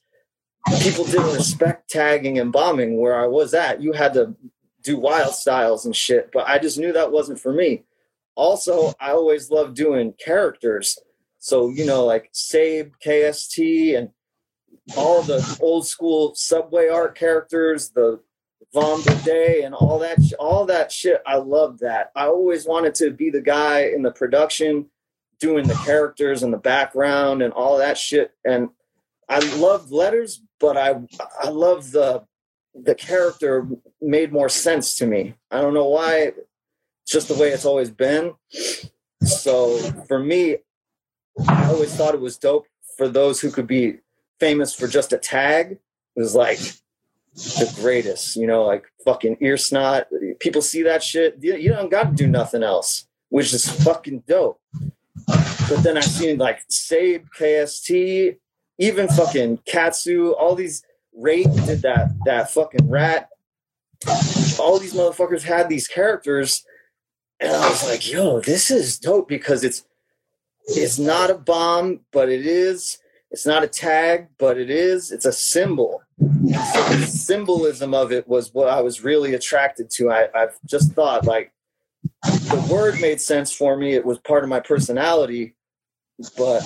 [0.81, 3.83] people didn't respect tagging and bombing where I was at.
[3.83, 4.35] You had to
[4.83, 7.85] do wild styles and shit, but I just knew that wasn't for me.
[8.35, 10.98] Also, I always loved doing characters.
[11.38, 14.11] So, you know, like Save KST, and
[14.96, 18.20] all the old school subway art characters, the
[18.72, 21.22] Vaughn Bodē and all that, all that shit.
[21.27, 22.11] I loved that.
[22.16, 24.87] I always wanted to be the guy in the production
[25.38, 28.33] doing the characters and the background and all that shit.
[28.44, 28.70] And
[29.29, 30.97] I loved letters, but I
[31.43, 32.25] I love the
[32.75, 33.67] the character
[34.01, 35.35] made more sense to me.
[35.51, 36.33] I don't know why.
[37.03, 38.35] It's just the way it's always been.
[39.23, 40.59] So for me,
[41.47, 43.99] I always thought it was dope for those who could be
[44.40, 45.73] famous for just a tag.
[46.17, 46.59] It was like
[47.35, 50.07] the greatest, you know, like fucking Earsnot.
[50.38, 51.38] People see that shit.
[51.40, 54.61] You, you don't got to do nothing else, which is fucking dope.
[55.27, 58.37] But then I seen like Save KST,
[58.79, 60.83] even fucking Katsu, all these
[61.17, 63.29] Rate did that that fucking rat.
[64.59, 66.65] All these motherfuckers had these characters,
[67.39, 69.85] and I was like, yo, this is dope because it's
[70.67, 72.99] it's not a bomb, but it is.
[73.31, 75.13] It's not a tag, but it is.
[75.13, 76.03] It's a symbol.
[76.19, 80.11] So the symbolism of it was what I was really attracted to.
[80.11, 81.53] I, I've just thought like
[82.23, 83.95] the word made sense for me.
[83.95, 85.55] It was part of my personality,
[86.37, 86.63] but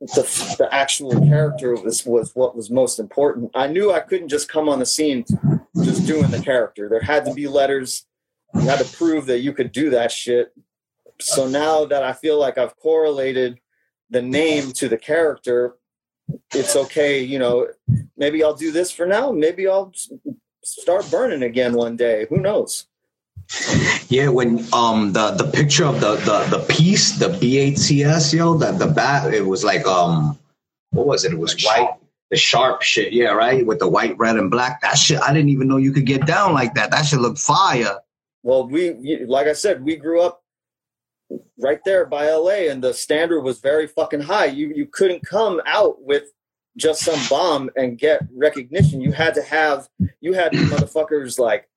[0.00, 3.50] the, the actual character was was what was most important.
[3.54, 5.24] I knew I couldn't just come on the scene
[5.84, 6.88] just doing the character.
[6.88, 8.06] There had to be letters.
[8.54, 10.52] You had to prove that you could do that shit.
[11.20, 13.60] So now that I feel like I've correlated
[14.08, 15.76] the name to the character,
[16.54, 17.22] it's okay.
[17.22, 17.68] You know,
[18.16, 19.30] maybe I'll do this for now.
[19.30, 19.92] Maybe I'll
[20.64, 22.26] start burning again one day.
[22.30, 22.86] Who knows?
[24.08, 28.72] Yeah, when um the the picture of the the the piece, the BATS, yo, the
[28.72, 30.38] the bat, it was like um
[30.90, 31.32] what was it?
[31.32, 31.90] It was white,
[32.30, 34.80] the sharp shit, yeah, right, with the white, red, and black.
[34.82, 36.90] That shit, I didn't even know you could get down like that.
[36.90, 37.98] That shit looked fire.
[38.42, 40.42] Well, we like I said, we grew up
[41.58, 44.46] right there by LA, and the standard was very fucking high.
[44.46, 46.24] You you couldn't come out with
[46.76, 49.00] just some bomb and get recognition.
[49.00, 49.88] You had to have
[50.20, 51.68] you had motherfuckers like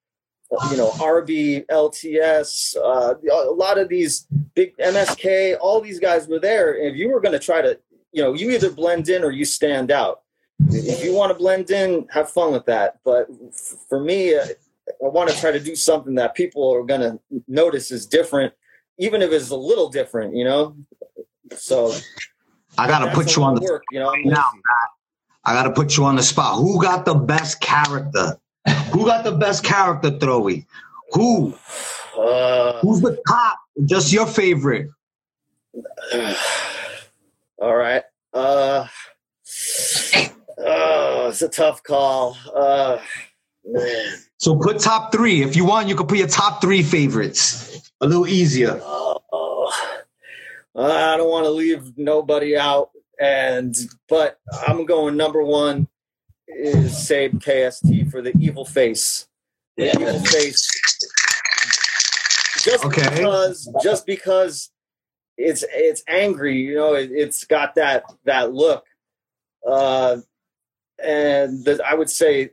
[0.71, 6.39] you know, RB, LTS, uh, a lot of these big MSK, all these guys were
[6.39, 6.73] there.
[6.73, 7.79] And if you were going to try to,
[8.11, 10.21] you know, you either blend in or you stand out.
[10.69, 12.99] If you want to blend in, have fun with that.
[13.03, 13.27] But
[13.89, 14.45] for me, uh,
[15.03, 18.53] I want to try to do something that people are going to notice is different,
[18.99, 20.75] even if it's a little different, you know?
[21.57, 21.93] So
[22.77, 24.13] I got to put you on the work, you know.
[24.23, 24.49] Now,
[25.45, 26.57] I got to put you on the spot.
[26.57, 28.37] Who got the best character
[28.91, 30.65] who got the best character, Throwy?
[31.12, 31.54] Who?
[32.17, 33.60] Uh, Who's the top?
[33.86, 34.89] Just your favorite.
[37.62, 38.04] all right.
[38.34, 38.88] Uh,
[40.58, 42.38] oh, it's a tough call.
[42.56, 42.99] Uh,
[43.65, 44.13] man.
[44.38, 45.41] So put top three.
[45.41, 47.91] If you want, you can put your top three favorites.
[48.02, 48.82] A little easier.
[48.82, 49.10] Uh,
[50.76, 53.76] I don't want to leave nobody out, and
[54.10, 55.88] but I'm going number one
[56.47, 59.27] is Sabe KST for the evil face.
[59.77, 59.99] The yeah.
[59.99, 60.69] evil face.
[62.63, 63.10] Just okay.
[63.10, 64.71] because just because
[65.38, 68.86] it's it's angry, you know, it, has got that that look.
[69.67, 70.17] Uh
[71.03, 72.51] and the, I would say,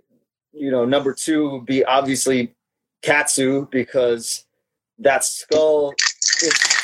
[0.53, 2.55] you know, number two would be obviously
[3.03, 4.47] Katsu because
[4.99, 6.80] that skull it's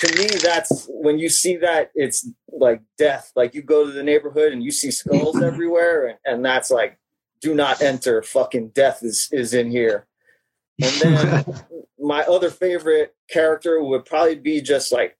[0.00, 3.32] to me, that's when you see that, it's like death.
[3.34, 6.98] Like you go to the neighborhood and you see skulls everywhere, and, and that's like,
[7.40, 8.22] do not enter.
[8.22, 10.06] Fucking death is is in here.
[10.80, 11.44] And then
[11.98, 15.16] my other favorite character would probably be just like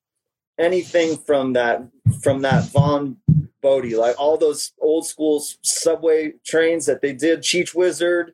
[0.59, 1.83] anything from that
[2.23, 3.17] from that Vaughn
[3.63, 7.41] Bodē, like all those old school subway trains that they did.
[7.41, 8.33] Cheech Wizard,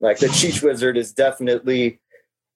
[0.00, 2.00] like the Cheech Wizard is definitely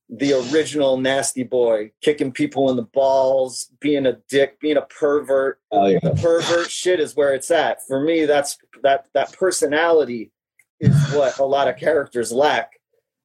[0.08, 5.60] the original nasty boy, kicking people in the balls, being a dick, being a pervert.
[5.72, 5.98] Oh, yeah.
[6.02, 7.84] The pervert shit is where it's at.
[7.86, 10.30] For me, that's that that personality
[10.80, 12.72] is what a lot of characters lack.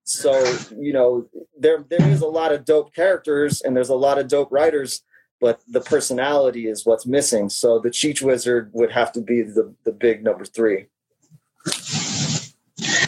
[0.03, 0.43] So,
[0.75, 4.27] you know, there there is a lot of dope characters and there's a lot of
[4.27, 5.03] dope writers,
[5.39, 7.49] but the personality is what's missing.
[7.49, 10.87] So the Cheech Wizard would have to be the the big number three.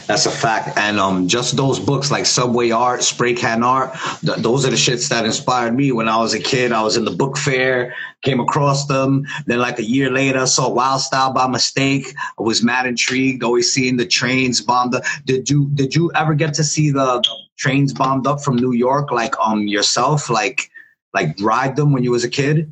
[0.07, 0.77] That's a fact.
[0.77, 4.75] And um, just those books like Subway Art, Spray Can Art, th- those are the
[4.75, 6.73] shits that inspired me when I was a kid.
[6.73, 9.25] I was in the book fair, came across them.
[9.45, 12.13] Then, like a year later, I saw Wild Style by mistake.
[12.37, 15.03] I was mad intrigued, always seeing the trains bombed up.
[15.25, 17.23] Did you did you ever get to see the
[17.57, 20.69] trains bombed up from New York, like um yourself, like
[21.13, 22.69] like ride them when you was a kid?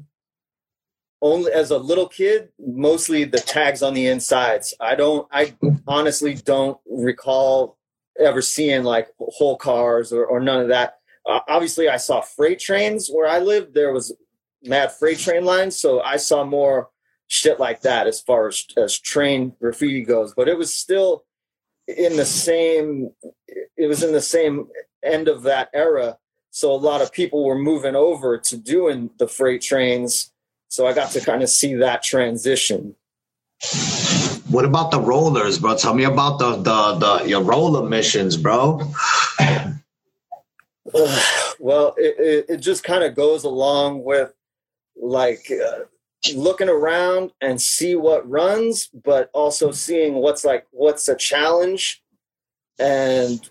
[1.21, 4.73] Only as a little kid mostly the tags on the insides.
[4.79, 5.53] I don't i
[5.87, 7.77] honestly don't recall
[8.19, 10.99] ever seeing like whole cars or, or none of that.
[11.25, 13.73] Uh, obviously i saw freight trains where i lived.
[13.73, 14.13] There was
[14.63, 16.89] mad freight train lines so i saw more
[17.27, 20.33] shit like that as far as, as train graffiti goes.
[20.35, 21.23] But it was still
[21.87, 23.11] in the same
[23.77, 24.67] it was in the same
[25.03, 26.17] end of that era.
[26.51, 30.31] So a lot of people were moving over to doing the freight trains
[30.71, 32.95] so I got to kind of see that transition.
[34.49, 35.75] What about the rollers, bro?
[35.75, 38.79] Tell me about the the the your roller missions, bro.
[41.59, 44.33] well, it, it, it just kind of goes along with
[44.95, 45.79] like uh,
[46.35, 52.01] looking around and see what runs, but also seeing what's like what's a challenge,
[52.79, 53.49] and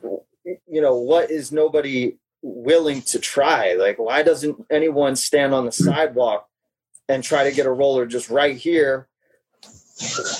[0.67, 3.75] you know what is nobody willing to try.
[3.75, 6.47] Like, why doesn't anyone stand on the sidewalk
[7.11, 9.09] and try to get a roller just right here,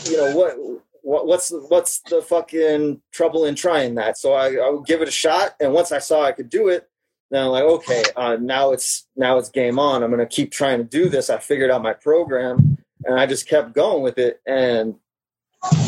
[0.05, 0.57] you know what?
[1.03, 4.19] What, what's what's the fucking trouble in trying that?
[4.19, 6.69] So I, I would give it a shot, and once I saw I could do
[6.69, 6.89] it,
[7.31, 10.03] then I'm like, okay, uh, now it's now it's game on.
[10.03, 11.29] I'm gonna keep trying to do this.
[11.29, 14.41] I figured out my program, and I just kept going with it.
[14.47, 14.97] And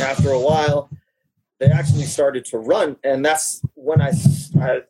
[0.00, 0.90] after a while,
[1.60, 4.12] they actually started to run, and that's when I
[4.60, 4.80] I,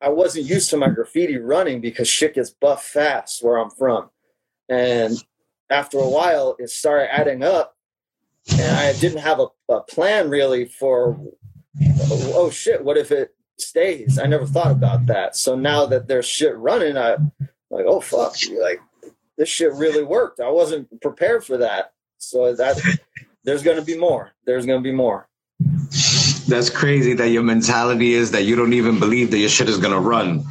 [0.00, 4.10] I wasn't used to my graffiti running because shit gets buff fast where I'm from,
[4.68, 5.16] and
[5.70, 7.76] after a while, it started adding up,
[8.50, 11.18] and I didn't have a, a plan really for.
[12.02, 12.84] Oh shit!
[12.84, 14.18] What if it stays?
[14.18, 15.36] I never thought about that.
[15.36, 17.16] So now that there's shit running, I
[17.70, 18.80] like, oh fuck, like
[19.38, 20.40] this shit really worked.
[20.40, 21.92] I wasn't prepared for that.
[22.18, 22.78] So that
[23.44, 24.32] there's to be more.
[24.44, 25.28] There's to be more.
[26.48, 29.78] That's crazy that your mentality is that you don't even believe that your shit is
[29.92, 30.44] to run.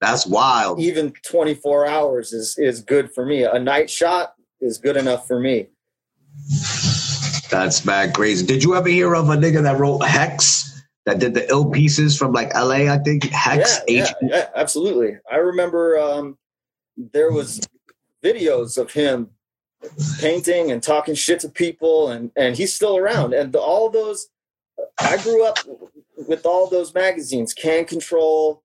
[0.00, 0.80] That's wild.
[0.80, 3.44] Even 24 hours is is good for me.
[3.44, 5.68] A night shot is good enough for me.
[7.50, 8.46] That's bad crazy.
[8.46, 10.70] Did you ever hear of a nigga that wrote Hex?
[11.04, 13.24] That did the ill pieces from like LA, I think.
[13.24, 13.80] Hex.
[13.88, 15.18] Yeah, yeah, yeah absolutely.
[15.30, 16.38] I remember um,
[16.96, 17.60] there was
[18.22, 19.30] videos of him
[20.20, 23.34] painting and talking shit to people, and and he's still around.
[23.34, 24.28] And the, all those,
[24.98, 25.58] I grew up
[26.28, 28.62] with all those magazines, Can Control,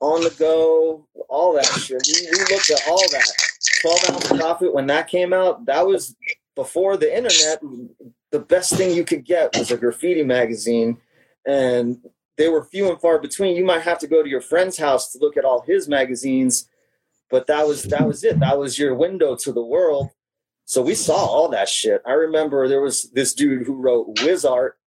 [0.00, 2.02] On the Go, all that shit.
[2.06, 3.32] We, we looked at all that.
[3.82, 6.14] 12 ounce Prophet when that came out that was
[6.54, 7.60] before the internet
[8.30, 10.98] the best thing you could get was a graffiti magazine
[11.46, 11.98] and
[12.38, 13.56] they were few and far between.
[13.56, 16.68] You might have to go to your friend's house to look at all his magazines
[17.30, 18.38] but that was that was it.
[18.40, 20.10] That was your window to the world.
[20.64, 22.02] So we saw all that shit.
[22.06, 24.78] I remember there was this dude who wrote whiz art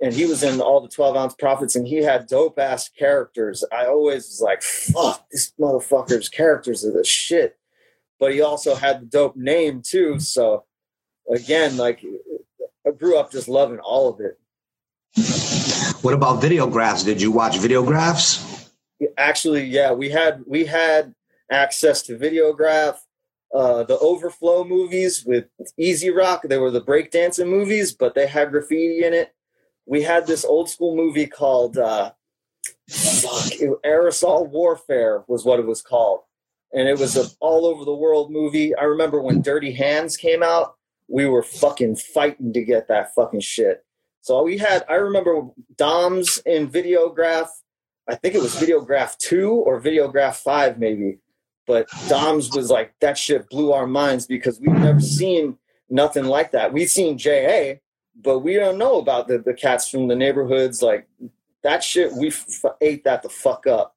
[0.00, 3.64] and he was in all the 12 ounce Prophets and he had dope ass characters
[3.72, 7.58] i always was like fuck this motherfucker's characters are the shit
[8.18, 10.18] but he also had the dope name too.
[10.18, 10.64] So
[11.30, 12.04] again, like
[12.86, 14.38] I grew up just loving all of it.
[16.02, 17.04] What about videographs?
[17.04, 18.70] Did you watch videographs?
[19.18, 21.14] Actually, yeah, we had we had
[21.50, 22.96] access to videograph.
[23.54, 25.44] Uh, the Overflow movies with
[25.78, 29.32] Easy Rock, they were the breakdancing movies, but they had graffiti in it.
[29.86, 32.12] We had this old school movie called uh,
[32.88, 33.52] fuck,
[33.84, 36.20] Aerosol Warfare was what it was called
[36.74, 38.74] and it was a all over the world movie.
[38.74, 40.74] I remember when Dirty Hands came out,
[41.08, 43.84] we were fucking fighting to get that fucking shit.
[44.20, 45.42] So we had, I remember
[45.76, 47.46] Doms in Videograf.
[48.08, 51.18] I think it was Videograf 2 or Videograf 5, maybe.
[51.66, 55.56] But Dom's was like that shit blew our minds because we've never seen
[55.88, 56.72] nothing like that.
[56.72, 57.76] We've seen JA,
[58.22, 60.82] but we don't know about the, the cats from the neighborhoods.
[60.82, 61.06] Like
[61.62, 63.94] that shit, we f- ate that the fuck up.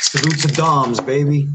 [0.00, 1.46] Salute to Doms, baby.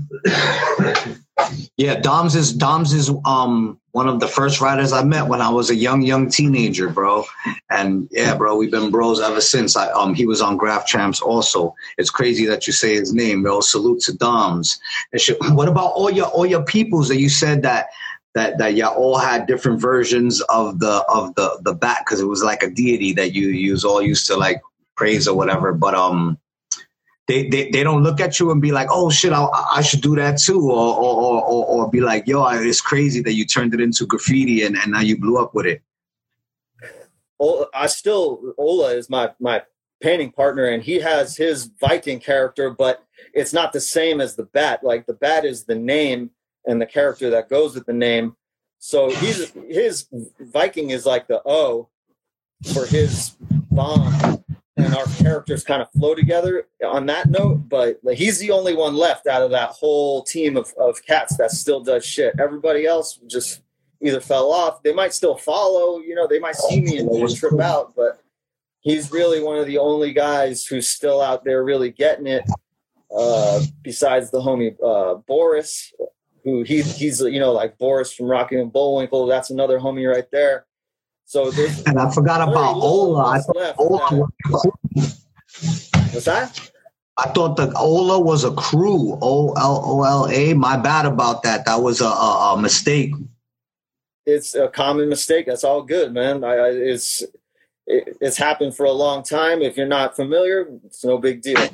[1.77, 5.49] yeah, Doms is Doms is um one of the first writers I met when I
[5.49, 7.25] was a young young teenager, bro.
[7.69, 9.75] And yeah, bro, we've been bros ever since.
[9.75, 11.75] I um he was on Graff Champs also.
[11.97, 13.59] It's crazy that you say his name, bro.
[13.59, 14.79] Salute to Doms.
[15.11, 15.37] And shit.
[15.55, 17.87] What about all your all your peoples that you said that
[18.35, 22.27] that that y'all all had different versions of the of the the bat because it
[22.27, 24.61] was like a deity that you use all used to like
[24.95, 25.73] praise or whatever.
[25.73, 26.37] But um
[27.27, 30.01] they, they, they don't look at you and be like, oh shit, I, I should
[30.01, 33.73] do that too, or, or, or, or be like, yo, it's crazy that you turned
[33.73, 35.81] it into graffiti and, and now you blew up with it.
[37.73, 39.63] I still Ola is my my
[40.01, 44.43] painting partner, and he has his Viking character, but it's not the same as the
[44.43, 44.83] bat.
[44.83, 46.31] Like the bat is the name
[46.67, 48.35] and the character that goes with the name.
[48.79, 50.07] So he's his
[50.39, 51.89] Viking is like the O
[52.73, 53.35] for his
[53.71, 54.43] bomb
[54.77, 57.69] and our characters kind of flow together on that note.
[57.69, 61.51] But he's the only one left out of that whole team of, of cats that
[61.51, 62.35] still does shit.
[62.39, 63.61] Everybody else just
[64.01, 64.83] either fell off.
[64.83, 68.21] They might still follow, you know, they might see me and trip out, but
[68.81, 72.43] he's really one of the only guys who's still out there really getting it.
[73.15, 75.93] Uh, besides the homie uh, Boris,
[76.45, 79.25] who he, he's you know like Boris from Rocky and Bullwinkle.
[79.25, 80.65] That's another homie right there.
[81.25, 81.51] So
[81.87, 83.25] and I forgot about Ola.
[83.25, 84.27] I thought Ola
[86.11, 86.71] What's that?
[87.17, 89.17] I thought the Ola was a crew.
[89.21, 90.53] O L O L A.
[90.53, 91.65] My bad about that.
[91.65, 93.11] That was a, a, a, mistake.
[94.25, 95.45] It's a common mistake.
[95.47, 96.43] That's all good, man.
[96.43, 97.21] I, I, it's
[97.87, 99.61] it, it's happened for a long time.
[99.61, 101.69] If you're not familiar, it's no big deal.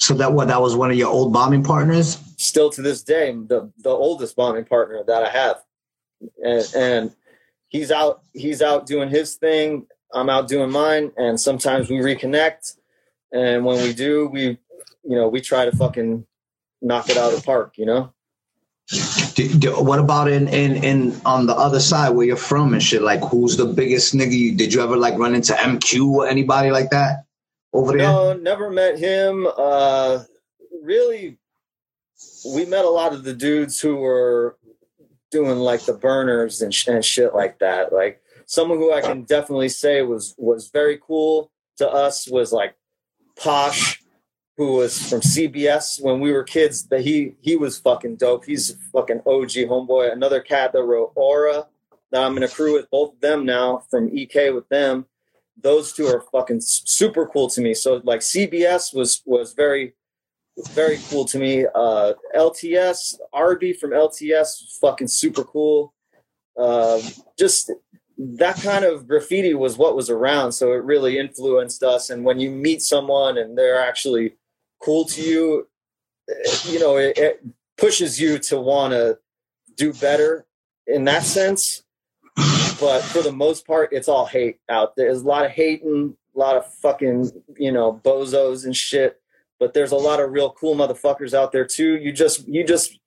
[0.00, 2.18] So that what that was one of your old bombing partners?
[2.36, 5.56] Still to this day, the the oldest bombing partner that I have,
[6.42, 7.16] and, and
[7.68, 12.76] he's out he's out doing his thing i'm out doing mine and sometimes we reconnect.
[13.30, 14.58] And when we do we
[15.04, 16.26] you know we try to fucking
[16.80, 18.12] knock it out of the park you know?
[19.34, 22.82] Do, do, what about in, in in on the other side where you're from and
[22.82, 23.02] shit?
[23.02, 26.70] Like who's the biggest nigga you, did you ever like run into mq or anybody
[26.70, 27.24] like that
[27.72, 30.22] over there no never met him uh
[30.82, 31.38] really
[32.46, 34.56] we met a lot of the dudes who were
[35.30, 37.92] doing like the burners and, sh- and shit like that.
[37.92, 42.74] Like someone who I can definitely say was was very cool to us was like
[43.36, 44.02] Posh,
[44.56, 46.88] who was from CBS when we were kids.
[46.88, 48.44] That he he was fucking dope.
[48.44, 50.12] He's fucking OG homeboy.
[50.12, 51.66] Another cat that wrote Aura
[52.10, 55.06] that I'm in a crew with both of them now from EK with them.
[55.60, 57.74] Those two are fucking super cool to me.
[57.74, 59.94] So like CBS was was very
[60.72, 61.66] very cool to me.
[61.74, 65.94] Uh, LTS, RB from LTS, fucking super cool.
[66.58, 67.00] Uh,
[67.38, 67.70] just
[68.18, 72.10] that kind of graffiti was what was around, so it really influenced us.
[72.10, 74.36] And when you meet someone and they're actually
[74.82, 75.68] cool to you,
[76.64, 77.44] you know, it, it
[77.76, 79.18] pushes you to want to
[79.76, 80.46] do better
[80.86, 81.84] in that sense.
[82.80, 85.06] But for the most part, it's all hate out there.
[85.06, 89.20] There's a lot of hating, a lot of fucking, you know, bozos and shit
[89.58, 91.96] but there's a lot of real cool motherfuckers out there too.
[91.96, 92.98] You just you just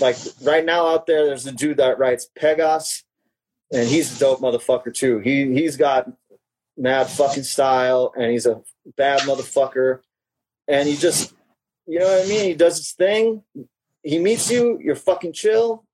[0.00, 3.02] like right now out there, there's a dude that writes Pegas,
[3.72, 5.18] and he's a dope motherfucker too.
[5.18, 6.10] He he's got
[6.76, 8.60] mad fucking style, and he's a
[8.96, 10.00] bad motherfucker,
[10.68, 11.34] and he just
[11.86, 12.44] you know what I mean.
[12.44, 13.42] He does his thing.
[14.02, 15.84] He meets you, you're fucking chill.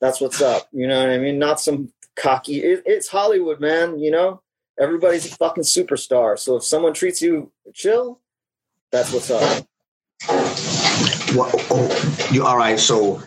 [0.00, 0.66] That's what's up.
[0.72, 1.38] You know what I mean?
[1.38, 2.62] Not some cocky.
[2.62, 3.98] It, it's Hollywood, man.
[3.98, 4.42] You know,
[4.78, 6.38] everybody's a fucking superstar.
[6.38, 8.20] So if someone treats you chill,
[8.90, 9.66] that's what's up.
[11.34, 12.78] What, oh, you all right?
[12.78, 13.22] So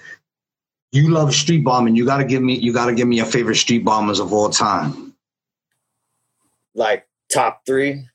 [0.91, 1.95] you love street bombing.
[1.95, 2.57] You got to give me.
[2.57, 5.15] You got to give me your favorite street bombers of all time.
[6.75, 8.07] Like top three.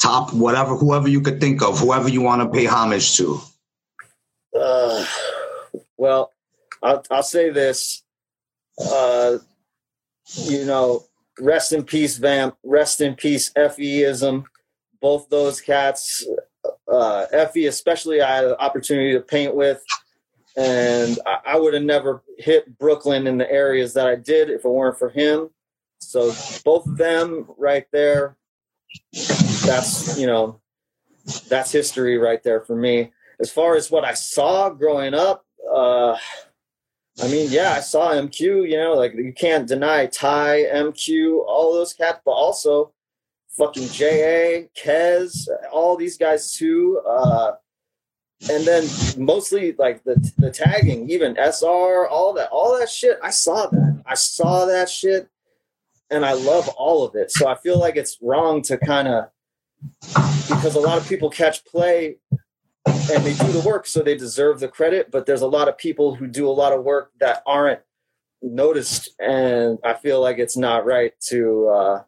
[0.00, 3.40] Top whatever, whoever you could think of, whoever you want to pay homage to.
[4.58, 5.04] Uh,
[5.96, 6.32] well,
[6.82, 8.02] I'll, I'll say this.
[8.78, 9.38] Uh,
[10.34, 11.04] you know,
[11.40, 12.56] rest in peace, Vamp.
[12.62, 14.44] Rest in peace, FEism
[15.04, 16.26] both those cats,
[16.90, 19.84] uh, Effie especially, I had an opportunity to paint with,
[20.56, 24.64] and I, I would have never hit Brooklyn in the areas that I did if
[24.64, 25.50] it weren't for him.
[25.98, 26.32] So
[26.64, 28.38] both of them right there,
[29.12, 30.58] that's you know,
[31.50, 33.12] that's history right there for me.
[33.40, 36.16] As far as what I saw growing up, uh,
[37.22, 38.68] I mean, yeah, I saw MQ.
[38.68, 42.92] You know, like you can't deny Ty, MQ, all those cats, but also
[43.50, 47.00] fucking JA, Kez, all these guys too.
[47.06, 47.52] Uh,
[48.50, 48.84] and then
[49.16, 53.18] mostly like the the tagging, even SR, all that, all that shit.
[53.22, 54.02] I saw that.
[54.06, 55.28] I saw that shit,
[56.10, 57.30] and I love all of it.
[57.30, 59.28] So I feel like it's wrong to kind of
[60.48, 62.16] because a lot of people catch play
[62.86, 65.10] and they do the work, so they deserve the credit.
[65.10, 67.80] But there's a lot of people who do a lot of work that aren't
[68.42, 72.02] noticed, and I feel like it's not right to uh,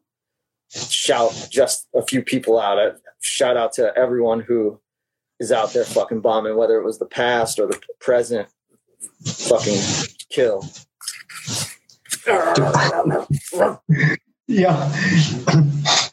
[0.71, 2.79] shout just a few people out.
[2.79, 4.81] I shout out to everyone who
[5.41, 8.49] is out there fucking bombing, whether it was the past or the present.
[9.25, 9.81] Fucking
[10.31, 10.65] kill.
[14.49, 14.93] Yeah.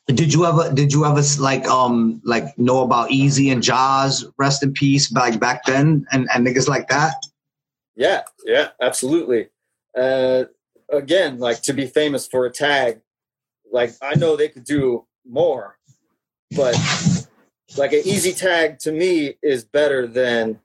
[0.07, 4.63] Did you ever did you ever like um like know about Easy and Jaws, rest
[4.63, 7.15] in peace, back back then and, and niggas like that?
[7.95, 9.49] Yeah, yeah, absolutely.
[9.97, 10.45] Uh
[10.91, 13.01] again, like to be famous for a tag,
[13.71, 15.77] like I know they could do more,
[16.55, 16.75] but
[17.77, 20.59] like an easy tag to me is better than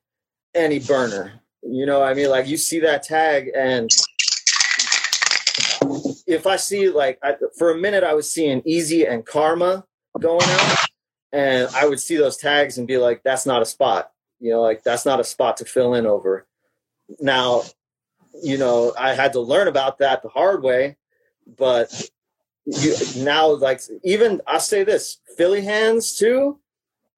[0.55, 1.41] any burner.
[1.63, 2.31] You know I mean?
[2.31, 3.89] Like you see that tag and
[6.29, 9.85] if I see like I, for a minute I was seeing Easy and Karma
[10.21, 10.87] going out,
[11.33, 14.61] and I would see those tags and be like, "That's not a spot." You know,
[14.61, 16.47] like that's not a spot to fill in over.
[17.19, 17.63] Now,
[18.43, 20.97] you know, I had to learn about that the hard way,
[21.57, 22.11] but
[22.67, 26.59] you, now, like even I say this, Philly hands too.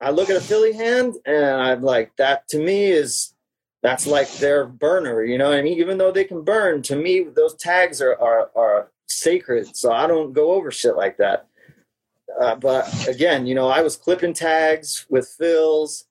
[0.00, 3.34] I look at a Philly hand and I'm like, that to me is
[3.82, 5.78] that's like their burner, you know what I mean?
[5.78, 9.76] Even though they can burn, to me, those tags are are, are sacred.
[9.76, 11.46] So I don't go over shit like that.
[12.40, 16.04] Uh, but again, you know, I was clipping tags with fills.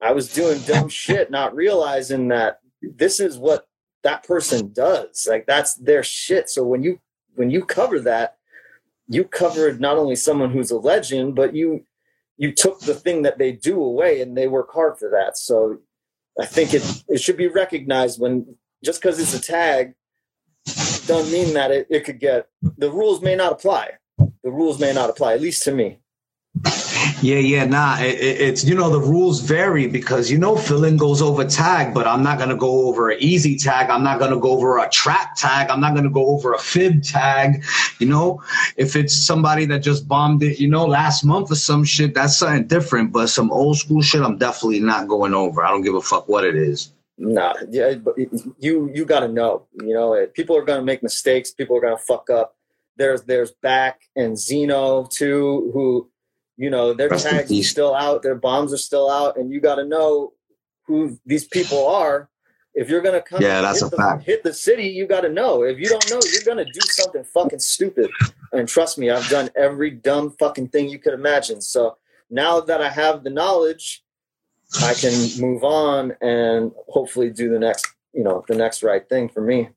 [0.00, 3.66] I was doing dumb shit, not realizing that this is what
[4.02, 5.26] that person does.
[5.28, 6.50] Like that's their shit.
[6.50, 7.00] So when you
[7.34, 8.36] when you cover that,
[9.08, 11.84] you covered not only someone who's a legend, but you
[12.36, 15.38] you took the thing that they do away and they work hard for that.
[15.38, 15.78] So
[16.40, 19.94] I think it it should be recognized when just because it's a tag
[21.06, 22.48] don't mean that it, it could get
[22.78, 23.90] the rules may not apply.
[24.18, 25.98] The rules may not apply, at least to me.
[27.20, 27.98] Yeah, yeah, nah.
[28.00, 32.06] It, it's you know the rules vary because you know filling goes over tag, but
[32.06, 33.90] I'm not gonna go over an easy tag.
[33.90, 35.70] I'm not gonna go over a track tag.
[35.70, 37.64] I'm not gonna go over a fib tag.
[37.98, 38.42] You know,
[38.76, 42.36] if it's somebody that just bombed it, you know, last month or some shit, that's
[42.36, 43.12] something different.
[43.12, 45.64] But some old school shit, I'm definitely not going over.
[45.64, 46.93] I don't give a fuck what it is.
[47.16, 48.16] Nah, yeah, but
[48.58, 49.66] you you got to know.
[49.80, 51.52] You know, people are gonna make mistakes.
[51.52, 52.56] People are gonna fuck up.
[52.96, 56.10] There's there's back and Zeno too, who
[56.56, 59.60] you know their Rest tags are still out, their bombs are still out, and you
[59.60, 60.32] got to know
[60.86, 62.28] who these people are.
[62.74, 64.24] If you're gonna come, yeah, that's a the, fact.
[64.24, 65.62] Hit the city, you got to know.
[65.62, 68.10] If you don't know, you're gonna do something fucking stupid.
[68.52, 71.60] And trust me, I've done every dumb fucking thing you could imagine.
[71.60, 71.96] So
[72.30, 74.03] now that I have the knowledge,
[74.82, 79.28] I can move on and hopefully do the next, you know, the next right thing
[79.28, 79.68] for me.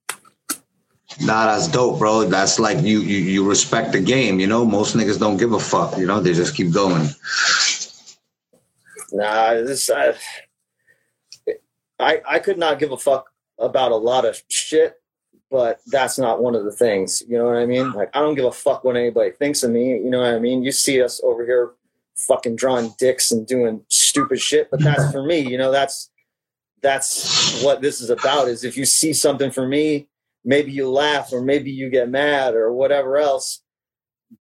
[1.22, 2.26] Nah, that's dope, bro.
[2.26, 4.40] That's like you, you you respect the game.
[4.40, 5.98] You know, most niggas don't give a fuck.
[5.98, 7.08] You know, they just keep going.
[9.14, 10.16] Nah, this I,
[12.00, 14.96] I I could not give a fuck about a lot of shit,
[15.50, 17.24] but that's not one of the things.
[17.28, 17.94] You know what I mean?
[17.94, 19.92] Like I don't give a fuck what anybody thinks of me.
[19.92, 20.62] You know what I mean?
[20.62, 21.72] You see us over here
[22.18, 25.40] fucking drawing dicks and doing stupid shit, but that's for me.
[25.40, 26.10] You know, that's
[26.82, 28.48] that's what this is about.
[28.48, 30.08] Is if you see something for me,
[30.44, 33.62] maybe you laugh or maybe you get mad or whatever else.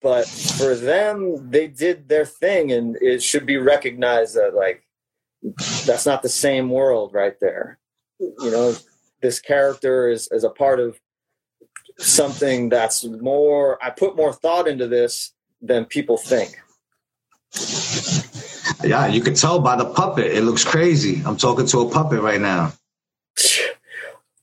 [0.02, 4.86] But for them, they did their thing, and it should be recognized that like
[5.86, 7.80] that's not the same world right there.
[8.20, 8.76] You know,
[9.22, 11.00] this character is is a part of
[12.00, 13.84] something that's more.
[13.84, 16.58] I put more thought into this than people think
[18.84, 20.28] yeah, you can tell by the puppet.
[20.28, 21.22] It looks crazy.
[21.26, 22.74] I'm talking to a puppet right now.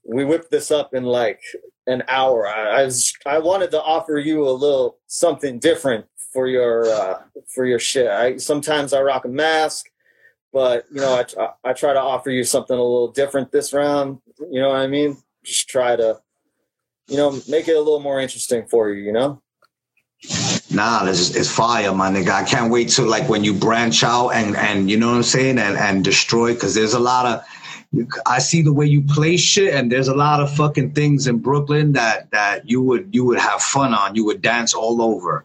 [0.05, 1.41] We whipped this up in like
[1.87, 2.47] an hour.
[2.47, 7.23] I, I, was, I wanted to offer you a little something different for your uh,
[7.53, 8.09] for your shit.
[8.09, 9.87] I sometimes I rock a mask,
[10.53, 14.19] but you know I I try to offer you something a little different this round.
[14.51, 15.17] You know what I mean?
[15.45, 16.21] Just try to
[17.09, 19.03] you know make it a little more interesting for you.
[19.03, 19.43] You know.
[20.73, 22.31] Nah, this is it's fire, my nigga.
[22.31, 25.23] I can't wait to like when you branch out and and you know what I'm
[25.25, 27.45] saying and and destroy because there's a lot of
[28.25, 31.39] I see the way you play shit, and there's a lot of fucking things in
[31.39, 34.15] Brooklyn that that you would you would have fun on.
[34.15, 35.45] You would dance all over.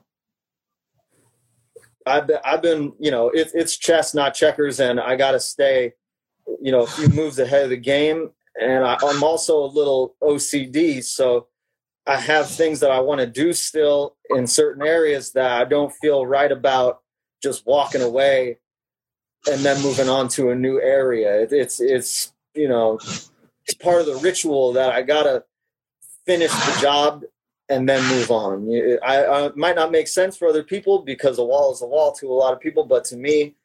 [2.06, 5.40] I've been, I've been you know, it, it's chess, not checkers, and I got to
[5.40, 5.94] stay,
[6.62, 8.30] you know, a few moves ahead of the game.
[8.62, 11.48] And I, I'm also a little OCD, so
[12.08, 15.94] I have things that I want to do still in certain areas that I don't
[15.94, 17.02] feel right about
[17.42, 18.60] just walking away
[19.48, 21.48] and then moving on to a new area.
[21.50, 23.00] It's it's you know
[23.66, 25.44] it's part of the ritual that I gotta
[26.26, 27.24] finish the job
[27.70, 28.70] and then move on.
[29.04, 32.12] I, I might not make sense for other people because a wall is a wall
[32.14, 33.56] to a lot of people, but to me,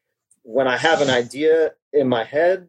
[0.42, 2.68] when I have an idea in my head,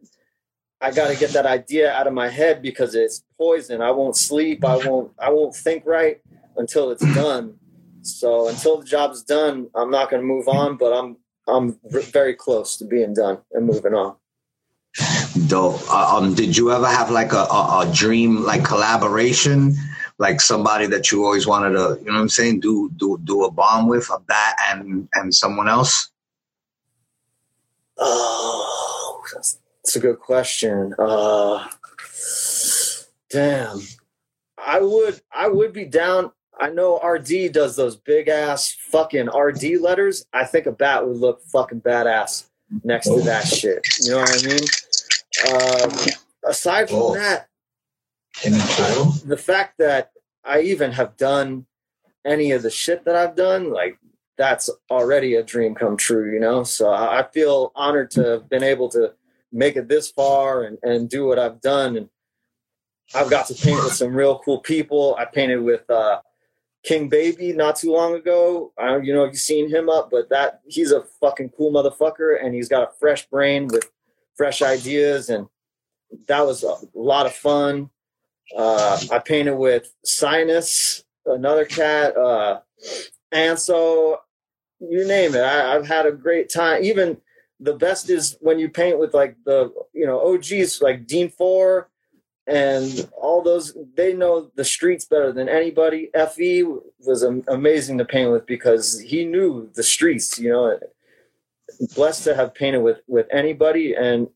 [0.82, 3.80] I got to get that idea out of my head because it's poison.
[3.80, 4.64] I won't sleep.
[4.64, 5.12] I won't.
[5.18, 6.20] I won't think right
[6.56, 7.54] until it's done.
[8.02, 10.76] So until the job's done, I'm not going to move on.
[10.76, 11.16] But I'm
[11.46, 14.16] I'm very close to being done and moving on.
[15.46, 15.80] Dope.
[15.88, 19.74] Uh, um, did you ever have like a, a, a, dream like collaboration,
[20.18, 23.44] like somebody that you always wanted to, you know what I'm saying, do do do
[23.44, 26.10] a bomb with a bat and and someone else?
[27.96, 30.94] Oh, that's, that's a good question.
[30.98, 31.68] Uh,
[33.30, 33.80] damn,
[34.58, 36.30] I would I would be down.
[36.60, 40.24] I know RD does those big ass fucking RD letters.
[40.32, 42.48] I think a bat would look fucking badass
[42.84, 43.84] next to that shit.
[44.02, 44.62] You know what I mean?
[45.50, 46.14] Um,
[46.46, 47.14] aside from oh.
[47.14, 47.48] that,
[48.42, 50.12] the fact that
[50.44, 51.66] I even have done
[52.24, 53.98] any of the shit that I've done, like
[54.38, 56.62] that's already a dream come true, you know?
[56.62, 59.12] So I feel honored to have been able to
[59.52, 61.96] make it this far and, and do what I've done.
[61.96, 62.08] And
[63.14, 65.16] I've got to paint with some real cool people.
[65.18, 66.20] I painted with uh,
[66.82, 68.72] King Baby not too long ago.
[68.78, 72.42] I don't, you know, you've seen him up, but that he's a fucking cool motherfucker,
[72.42, 73.90] and he's got a fresh brain with
[74.36, 75.46] fresh ideas, and
[76.26, 77.90] that was a lot of fun.
[78.56, 82.60] Uh, I painted with Sinus, another cat, uh,
[83.32, 84.16] Anso,
[84.80, 85.40] you name it.
[85.40, 86.82] I, I've had a great time.
[86.82, 87.18] Even
[87.62, 91.88] the best is when you paint with like the you know OGs like Dean Four
[92.46, 96.10] and all those they know the streets better than anybody.
[96.34, 96.64] Fe
[96.98, 100.78] was amazing to paint with because he knew the streets you know?
[101.94, 104.28] Blessed to have painted with with anybody and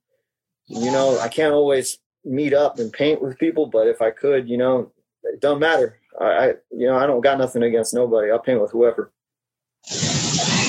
[0.68, 4.48] you know i can't always meet up and paint with people but if i could
[4.48, 4.90] you know
[5.22, 6.00] it don't matter.
[6.18, 8.30] I, I you know i don't got nothing against nobody.
[8.30, 9.12] I'll paint with whoever.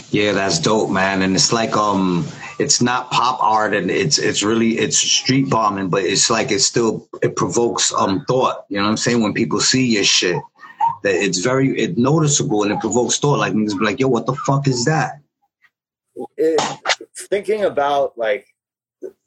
[0.10, 1.22] Yeah, that's dope, man.
[1.22, 2.26] And it's like um
[2.60, 6.60] it's not pop art and it's it's really it's street bombing, but it's like it
[6.60, 8.66] still it provokes um thought.
[8.70, 9.22] You know what I'm saying?
[9.22, 10.42] When people see your shit.
[11.04, 13.40] That it's very it noticeable and it provokes thought.
[13.40, 15.20] Like niggas be like, yo, what the fuck is that?
[16.38, 16.60] It,
[17.30, 18.48] thinking about like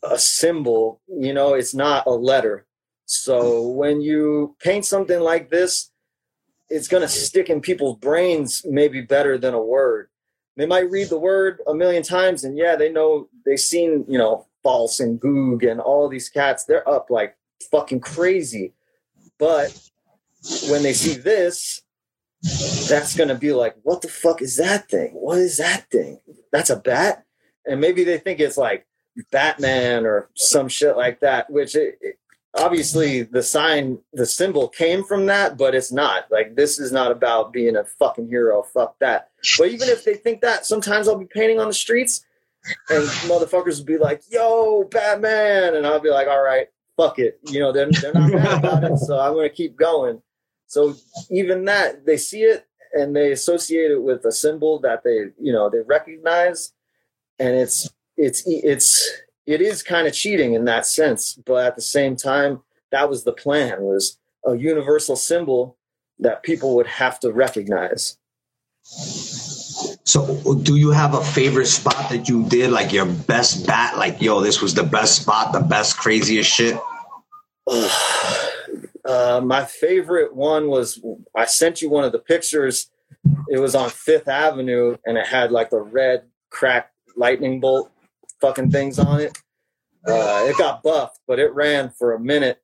[0.02, 2.66] a symbol, you know, it's not a letter.
[3.04, 5.90] So when you paint something like this,
[6.68, 10.09] it's gonna stick in people's brains maybe better than a word
[10.60, 14.18] they might read the word a million times and yeah, they know they've seen, you
[14.18, 16.64] know, False and Goog and all these cats.
[16.64, 17.36] They're up like
[17.70, 18.74] fucking crazy.
[19.38, 19.78] But
[20.68, 21.82] when they see this,
[22.88, 25.12] that's gonna be like, what the fuck is that thing?
[25.12, 26.20] What is that thing?
[26.52, 27.24] That's a bat?
[27.66, 28.86] And maybe they think it's like
[29.30, 32.18] Batman or some shit like that, which it, it,
[32.54, 36.30] obviously the sign, the symbol came from that, but it's not.
[36.30, 38.62] Like this is not about being a fucking hero.
[38.62, 39.29] Fuck that.
[39.58, 42.24] But even if they think that, sometimes I'll be painting on the streets
[42.88, 45.74] and motherfuckers will be like, yo, Batman.
[45.74, 47.40] And I'll be like, all right, fuck it.
[47.46, 48.98] You know, they're, they're not mad about it.
[48.98, 50.20] So I'm going to keep going.
[50.66, 50.94] So
[51.30, 55.52] even that, they see it and they associate it with a symbol that they, you
[55.52, 56.72] know, they recognize.
[57.38, 59.10] And it's, it's, it's,
[59.46, 61.34] it is kind of cheating in that sense.
[61.34, 62.60] But at the same time,
[62.92, 65.76] that was the plan was a universal symbol
[66.18, 68.18] that people would have to recognize.
[70.04, 73.96] So, do you have a favorite spot that you did, like your best bat?
[73.96, 76.78] Like, yo, this was the best spot, the best, craziest shit?
[79.02, 81.00] Uh, my favorite one was
[81.34, 82.90] I sent you one of the pictures.
[83.48, 87.90] It was on Fifth Avenue and it had like the red cracked lightning bolt
[88.40, 89.36] fucking things on it.
[90.06, 92.62] Uh, it got buffed, but it ran for a minute.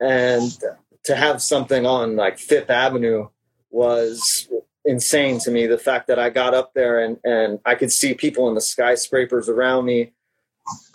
[0.00, 0.56] And
[1.04, 3.28] to have something on like Fifth Avenue
[3.70, 4.48] was
[4.88, 5.66] insane to me.
[5.66, 8.60] The fact that I got up there and, and I could see people in the
[8.60, 10.12] skyscrapers around me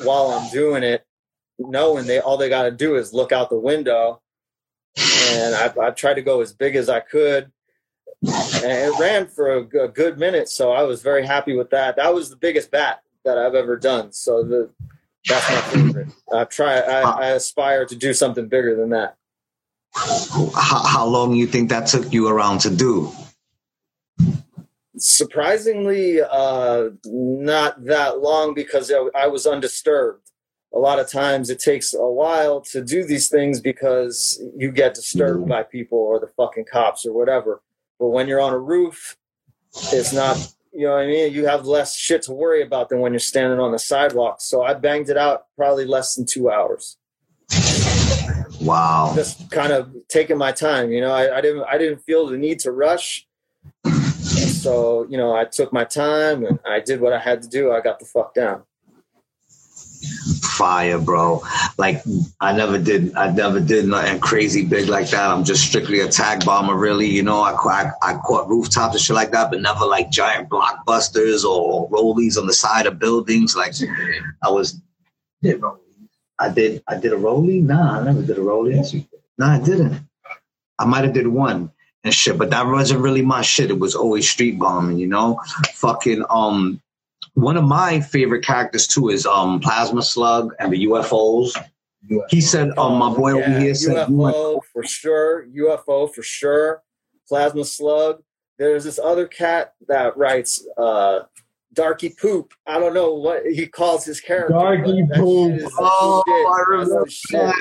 [0.03, 1.05] while I'm doing it,
[1.59, 4.21] knowing they all they got to do is look out the window.
[5.31, 7.51] And I, I tried to go as big as I could.
[8.23, 11.97] And it ran for a, a good minute, so I was very happy with that.
[11.97, 14.13] That was the biggest bat that I've ever done.
[14.13, 14.69] So the
[15.27, 16.07] that's my favorite.
[16.31, 16.79] I try.
[16.79, 19.17] I, I aspire to do something bigger than that.
[19.93, 23.11] How, how long you think that took you around to do?
[25.03, 30.31] Surprisingly uh, not that long because I was undisturbed.
[30.73, 34.95] A lot of times it takes a while to do these things because you get
[34.95, 35.49] disturbed mm-hmm.
[35.49, 37.61] by people or the fucking cops or whatever.
[37.99, 39.17] But when you're on a roof,
[39.91, 41.33] it's not you know what I mean?
[41.33, 44.41] You have less shit to worry about than when you're standing on the sidewalk.
[44.41, 46.97] So I banged it out probably less than two hours.
[48.59, 49.11] Wow.
[49.13, 51.11] Just kind of taking my time, you know.
[51.11, 53.27] I, I didn't I didn't feel the need to rush.
[54.63, 57.73] So, you know, I took my time and I did what I had to do.
[57.73, 58.63] I got the fuck down.
[60.41, 61.43] Fire, bro.
[61.77, 62.01] Like
[62.39, 63.13] I never did.
[63.15, 65.29] I never did nothing crazy big like that.
[65.29, 67.07] I'm just strictly a tag bomber, really.
[67.09, 70.47] You know, I I, I caught rooftops and shit like that, but never like giant
[70.47, 73.57] blockbusters or rollies on the side of buildings.
[73.57, 73.73] Like
[74.43, 74.81] I was.
[76.39, 76.83] I did.
[76.87, 77.61] I did a rollie.
[77.61, 79.05] Nah, I never did a rollie.
[79.37, 80.07] Nah, I didn't.
[80.79, 81.72] I might have did one
[82.03, 83.69] and shit, but that wasn't really my shit.
[83.69, 85.39] It was always street bombing, you know.
[85.73, 86.81] Fucking um,
[87.35, 91.51] one of my favorite characters too is um Plasma Slug and the UFOs.
[92.29, 95.47] He said, um, my boy over Yeah, here said, UFO for sure.
[95.47, 96.83] UFO for sure.
[97.29, 98.21] Plasma Slug.
[98.59, 101.21] There's this other cat that writes uh,
[101.73, 102.53] Darky Poop.
[102.67, 104.53] I don't know what he calls his character.
[104.53, 105.53] Darky Poop.
[105.61, 106.47] is Oh, shit.
[106.47, 107.55] I remember that.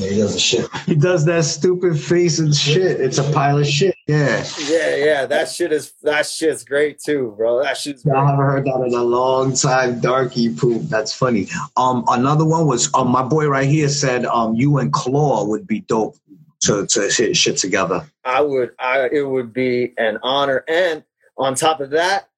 [0.00, 0.66] Yeah, he does the shit.
[0.86, 3.00] he does that stupid face and shit.
[3.00, 3.94] It's a pile of shit.
[4.06, 4.44] Yeah.
[4.66, 7.62] Yeah, yeah, that shit is that shit's great too, bro.
[7.62, 8.18] That shit's I great.
[8.20, 10.00] haven't heard that in a long time.
[10.00, 10.82] Darky poop.
[10.84, 11.48] That's funny.
[11.76, 15.66] Um, another one was um, my boy right here said um, you and Claw would
[15.66, 16.16] be dope
[16.62, 18.04] to to hit shit together.
[18.24, 20.64] I would I it would be an honor.
[20.66, 21.04] And
[21.36, 22.28] on top of that,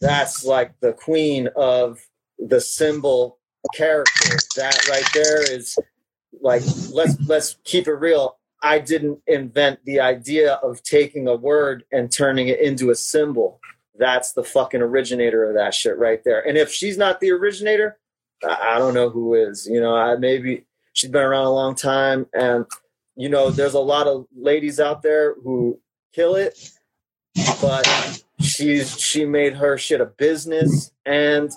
[0.00, 2.00] that's like the queen of
[2.38, 3.38] the symbol
[3.74, 4.36] character.
[4.56, 5.78] That right there is
[6.44, 8.36] like let's let's keep it real.
[8.62, 13.60] I didn't invent the idea of taking a word and turning it into a symbol.
[13.98, 16.46] That's the fucking originator of that shit right there.
[16.46, 17.98] And if she's not the originator,
[18.44, 19.66] I I don't know who is.
[19.66, 22.66] You know, I maybe she's been around a long time and
[23.16, 25.80] you know, there's a lot of ladies out there who
[26.12, 26.70] kill it,
[27.62, 31.50] but she's she made her shit a business and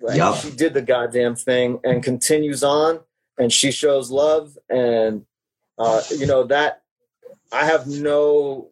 [0.00, 0.36] like, Yup.
[0.36, 3.00] she did the goddamn thing and continues on
[3.38, 5.24] and she shows love and
[5.78, 6.82] uh, you know that
[7.52, 8.70] I have no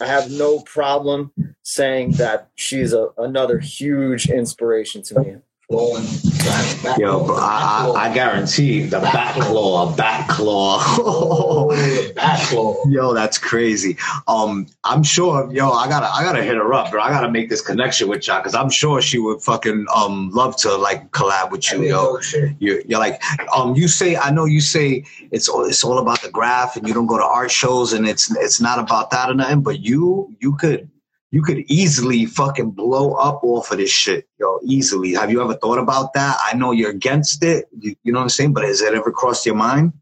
[0.00, 5.36] I have no problem saying that she's a, another huge inspiration to me.
[5.70, 6.02] Flowing
[6.38, 11.68] back, back Yo, bro, I, I, I guarantee the back claw, back claw.
[12.16, 12.74] back claw.
[12.88, 13.96] Yo, that's crazy.
[14.26, 15.48] Um, I'm sure.
[15.52, 17.00] Yo, I gotta, I gotta hit her up, bro.
[17.00, 20.56] I gotta make this connection with y'all because I'm sure she would fucking um love
[20.56, 22.18] to like collab with you, yo.
[22.58, 23.22] You're, you're like,
[23.56, 26.88] um, you say, I know you say it's all, it's all about the graff, and
[26.88, 29.60] you don't go to art shows, and it's it's not about that or nothing.
[29.60, 30.90] But you, you could,
[31.30, 35.14] you could easily fucking blow up off of this shit, yo, easily.
[35.14, 36.36] Have you ever thought about that?
[36.40, 39.12] I know you're against it, you, you know what I'm saying, but has it ever
[39.12, 39.92] crossed your mind?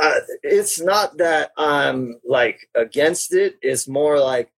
[0.00, 3.56] uh, it's not that I'm like against it.
[3.62, 4.50] It's more like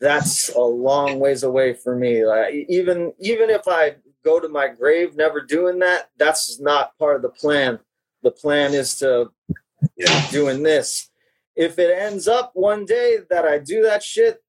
[0.00, 2.24] that's a long ways away for me.
[2.24, 7.16] Like even even if I go to my grave never doing that, that's not part
[7.16, 7.78] of the plan.
[8.22, 9.30] The plan is to
[9.98, 11.10] keep doing this.
[11.54, 14.42] If it ends up one day that I do that shit,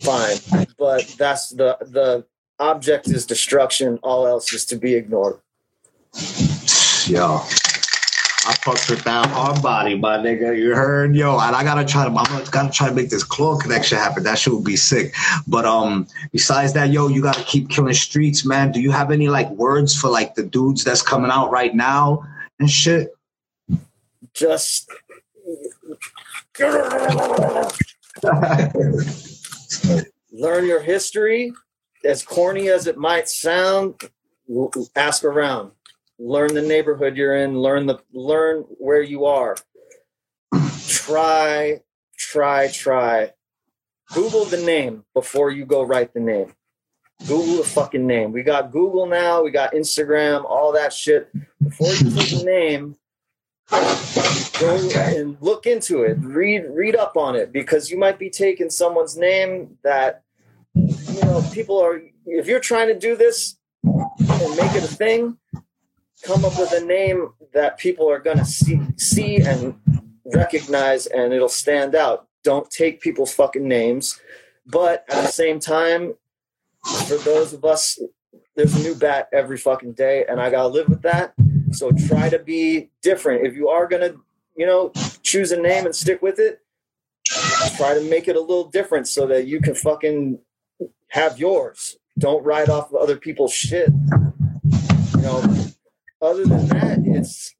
[0.00, 0.66] fine.
[0.78, 2.24] But that's the the
[2.58, 3.98] object is destruction.
[4.02, 5.40] All else is to be ignored.
[7.06, 7.40] Yo.
[8.46, 10.56] I fucked with that hard body, my nigga.
[10.58, 12.10] You heard, yo, and I gotta try to.
[12.10, 14.22] I'm gonna gotta try to make this claw connection happen.
[14.22, 15.14] That shit would be sick.
[15.46, 18.72] But um, besides that, yo, you gotta keep killing streets, man.
[18.72, 22.26] Do you have any like words for like the dudes that's coming out right now
[22.58, 23.14] and shit?
[24.32, 24.90] Just
[30.60, 31.52] learn your history.
[32.04, 34.10] As corny as it might sound,
[34.96, 35.72] ask around.
[36.18, 37.58] Learn the neighborhood you're in.
[37.58, 39.56] Learn the learn where you are.
[40.86, 41.80] Try,
[42.16, 43.32] try, try.
[44.12, 46.52] Google the name before you go write the name.
[47.26, 48.32] Google the fucking name.
[48.32, 49.42] We got Google now.
[49.42, 50.44] We got Instagram.
[50.44, 51.30] All that shit.
[51.62, 52.96] Before you put the name,
[53.70, 58.68] go and look into it read read up on it because you might be taking
[58.68, 60.24] someone's name that
[60.74, 65.36] you know people are if you're trying to do this and make it a thing
[66.22, 69.74] come up with a name that people are going to see see and
[70.34, 72.28] recognize and it'll stand out.
[72.44, 74.20] Don't take people's fucking names.
[74.66, 76.14] But at the same time
[77.06, 77.98] for those of us
[78.56, 81.34] there's a new bat every fucking day and i gotta live with that.
[81.72, 83.46] So try to be different.
[83.46, 84.14] If you are gonna,
[84.56, 84.92] you know,
[85.22, 86.60] choose a name and stick with it,
[87.76, 90.38] try to make it a little different so that you can fucking
[91.08, 91.96] have yours.
[92.18, 93.90] Don't ride off of other people's shit.
[95.16, 95.42] You know,
[96.20, 97.54] other than that, it's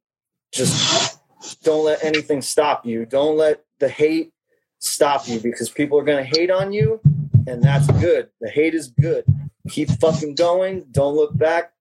[0.53, 1.19] just
[1.63, 3.07] don't let anything stop you.
[3.07, 4.33] Don't let the hate
[4.79, 7.01] stop you because people are gonna hate on you
[7.47, 8.29] and that's good.
[8.41, 9.25] The hate is good.
[9.69, 10.87] Keep fucking going.
[10.91, 11.73] Don't look back.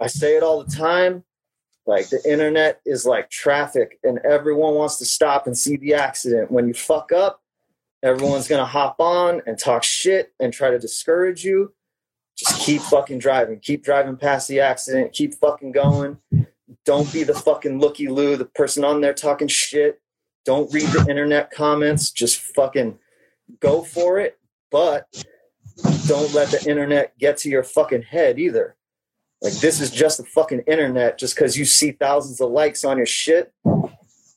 [0.00, 1.24] I say it all the time.
[1.86, 6.50] Like the internet is like traffic, and everyone wants to stop and see the accident.
[6.50, 7.41] When you fuck up,
[8.02, 11.72] everyone's gonna hop on and talk shit and try to discourage you.
[12.36, 13.60] Just keep fucking driving.
[13.60, 15.12] Keep driving past the accident.
[15.12, 16.18] Keep fucking going.
[16.84, 20.00] Don't be the fucking looky loo, the person on there talking shit.
[20.44, 22.10] Don't read the internet comments.
[22.10, 22.98] Just fucking
[23.60, 24.38] go for it.
[24.70, 25.06] But
[26.06, 28.76] don't let the internet get to your fucking head either.
[29.42, 31.18] Like this is just the fucking internet.
[31.18, 33.52] Just because you see thousands of likes on your shit,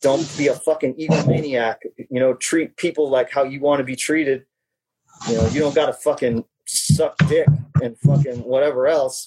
[0.06, 1.78] don't be a fucking egomaniac.
[1.98, 4.46] You know, treat people like how you want to be treated.
[5.28, 7.48] You know, you don't got to fucking suck dick
[7.82, 9.26] and fucking whatever else.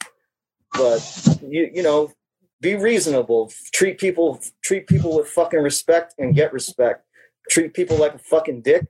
[0.75, 1.01] But
[1.43, 2.13] you you know,
[2.61, 3.51] be reasonable.
[3.73, 7.05] Treat people treat people with fucking respect and get respect.
[7.51, 8.87] Treat people like a fucking dick,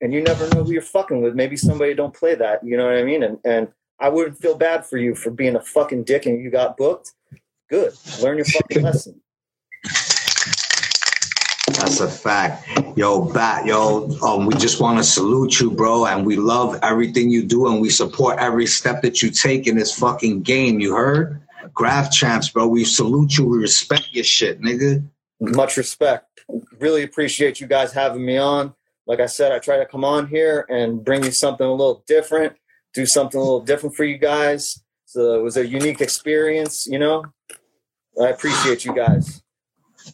[0.00, 1.34] and you never know who you're fucking with.
[1.34, 2.64] Maybe somebody don't play that.
[2.64, 3.24] You know what I mean?
[3.24, 3.66] And and
[3.98, 7.14] I wouldn't feel bad for you for being a fucking dick and you got booked.
[7.68, 7.94] Good.
[8.22, 9.20] Learn your fucking lesson.
[11.82, 12.96] That's a fact.
[12.96, 17.28] Yo, Bat, yo, um, we just want to salute you, bro, and we love everything
[17.28, 20.78] you do and we support every step that you take in this fucking game.
[20.78, 21.42] You heard?
[21.74, 22.68] Graff Champs, bro.
[22.68, 23.46] We salute you.
[23.46, 25.04] We respect your shit, nigga.
[25.40, 26.40] Much respect.
[26.78, 28.74] Really appreciate you guys having me on.
[29.08, 32.04] Like I said, I try to come on here and bring you something a little
[32.06, 32.54] different,
[32.94, 34.80] do something a little different for you guys.
[35.06, 37.24] So it was a unique experience, you know.
[38.22, 39.41] I appreciate you guys.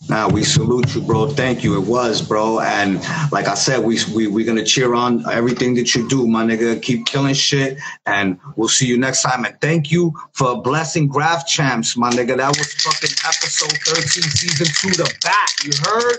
[0.08, 1.28] Nah, we salute you, bro.
[1.28, 1.76] Thank you.
[1.80, 2.60] It was, bro.
[2.60, 6.44] And like I said, we we we gonna cheer on everything that you do, my
[6.44, 6.80] nigga.
[6.80, 9.44] Keep killing shit, and we'll see you next time.
[9.44, 12.36] And thank you for blessing Graff Champs, my nigga.
[12.38, 15.50] That was fucking episode thirteen, season two, the bat.
[15.64, 16.18] You heard?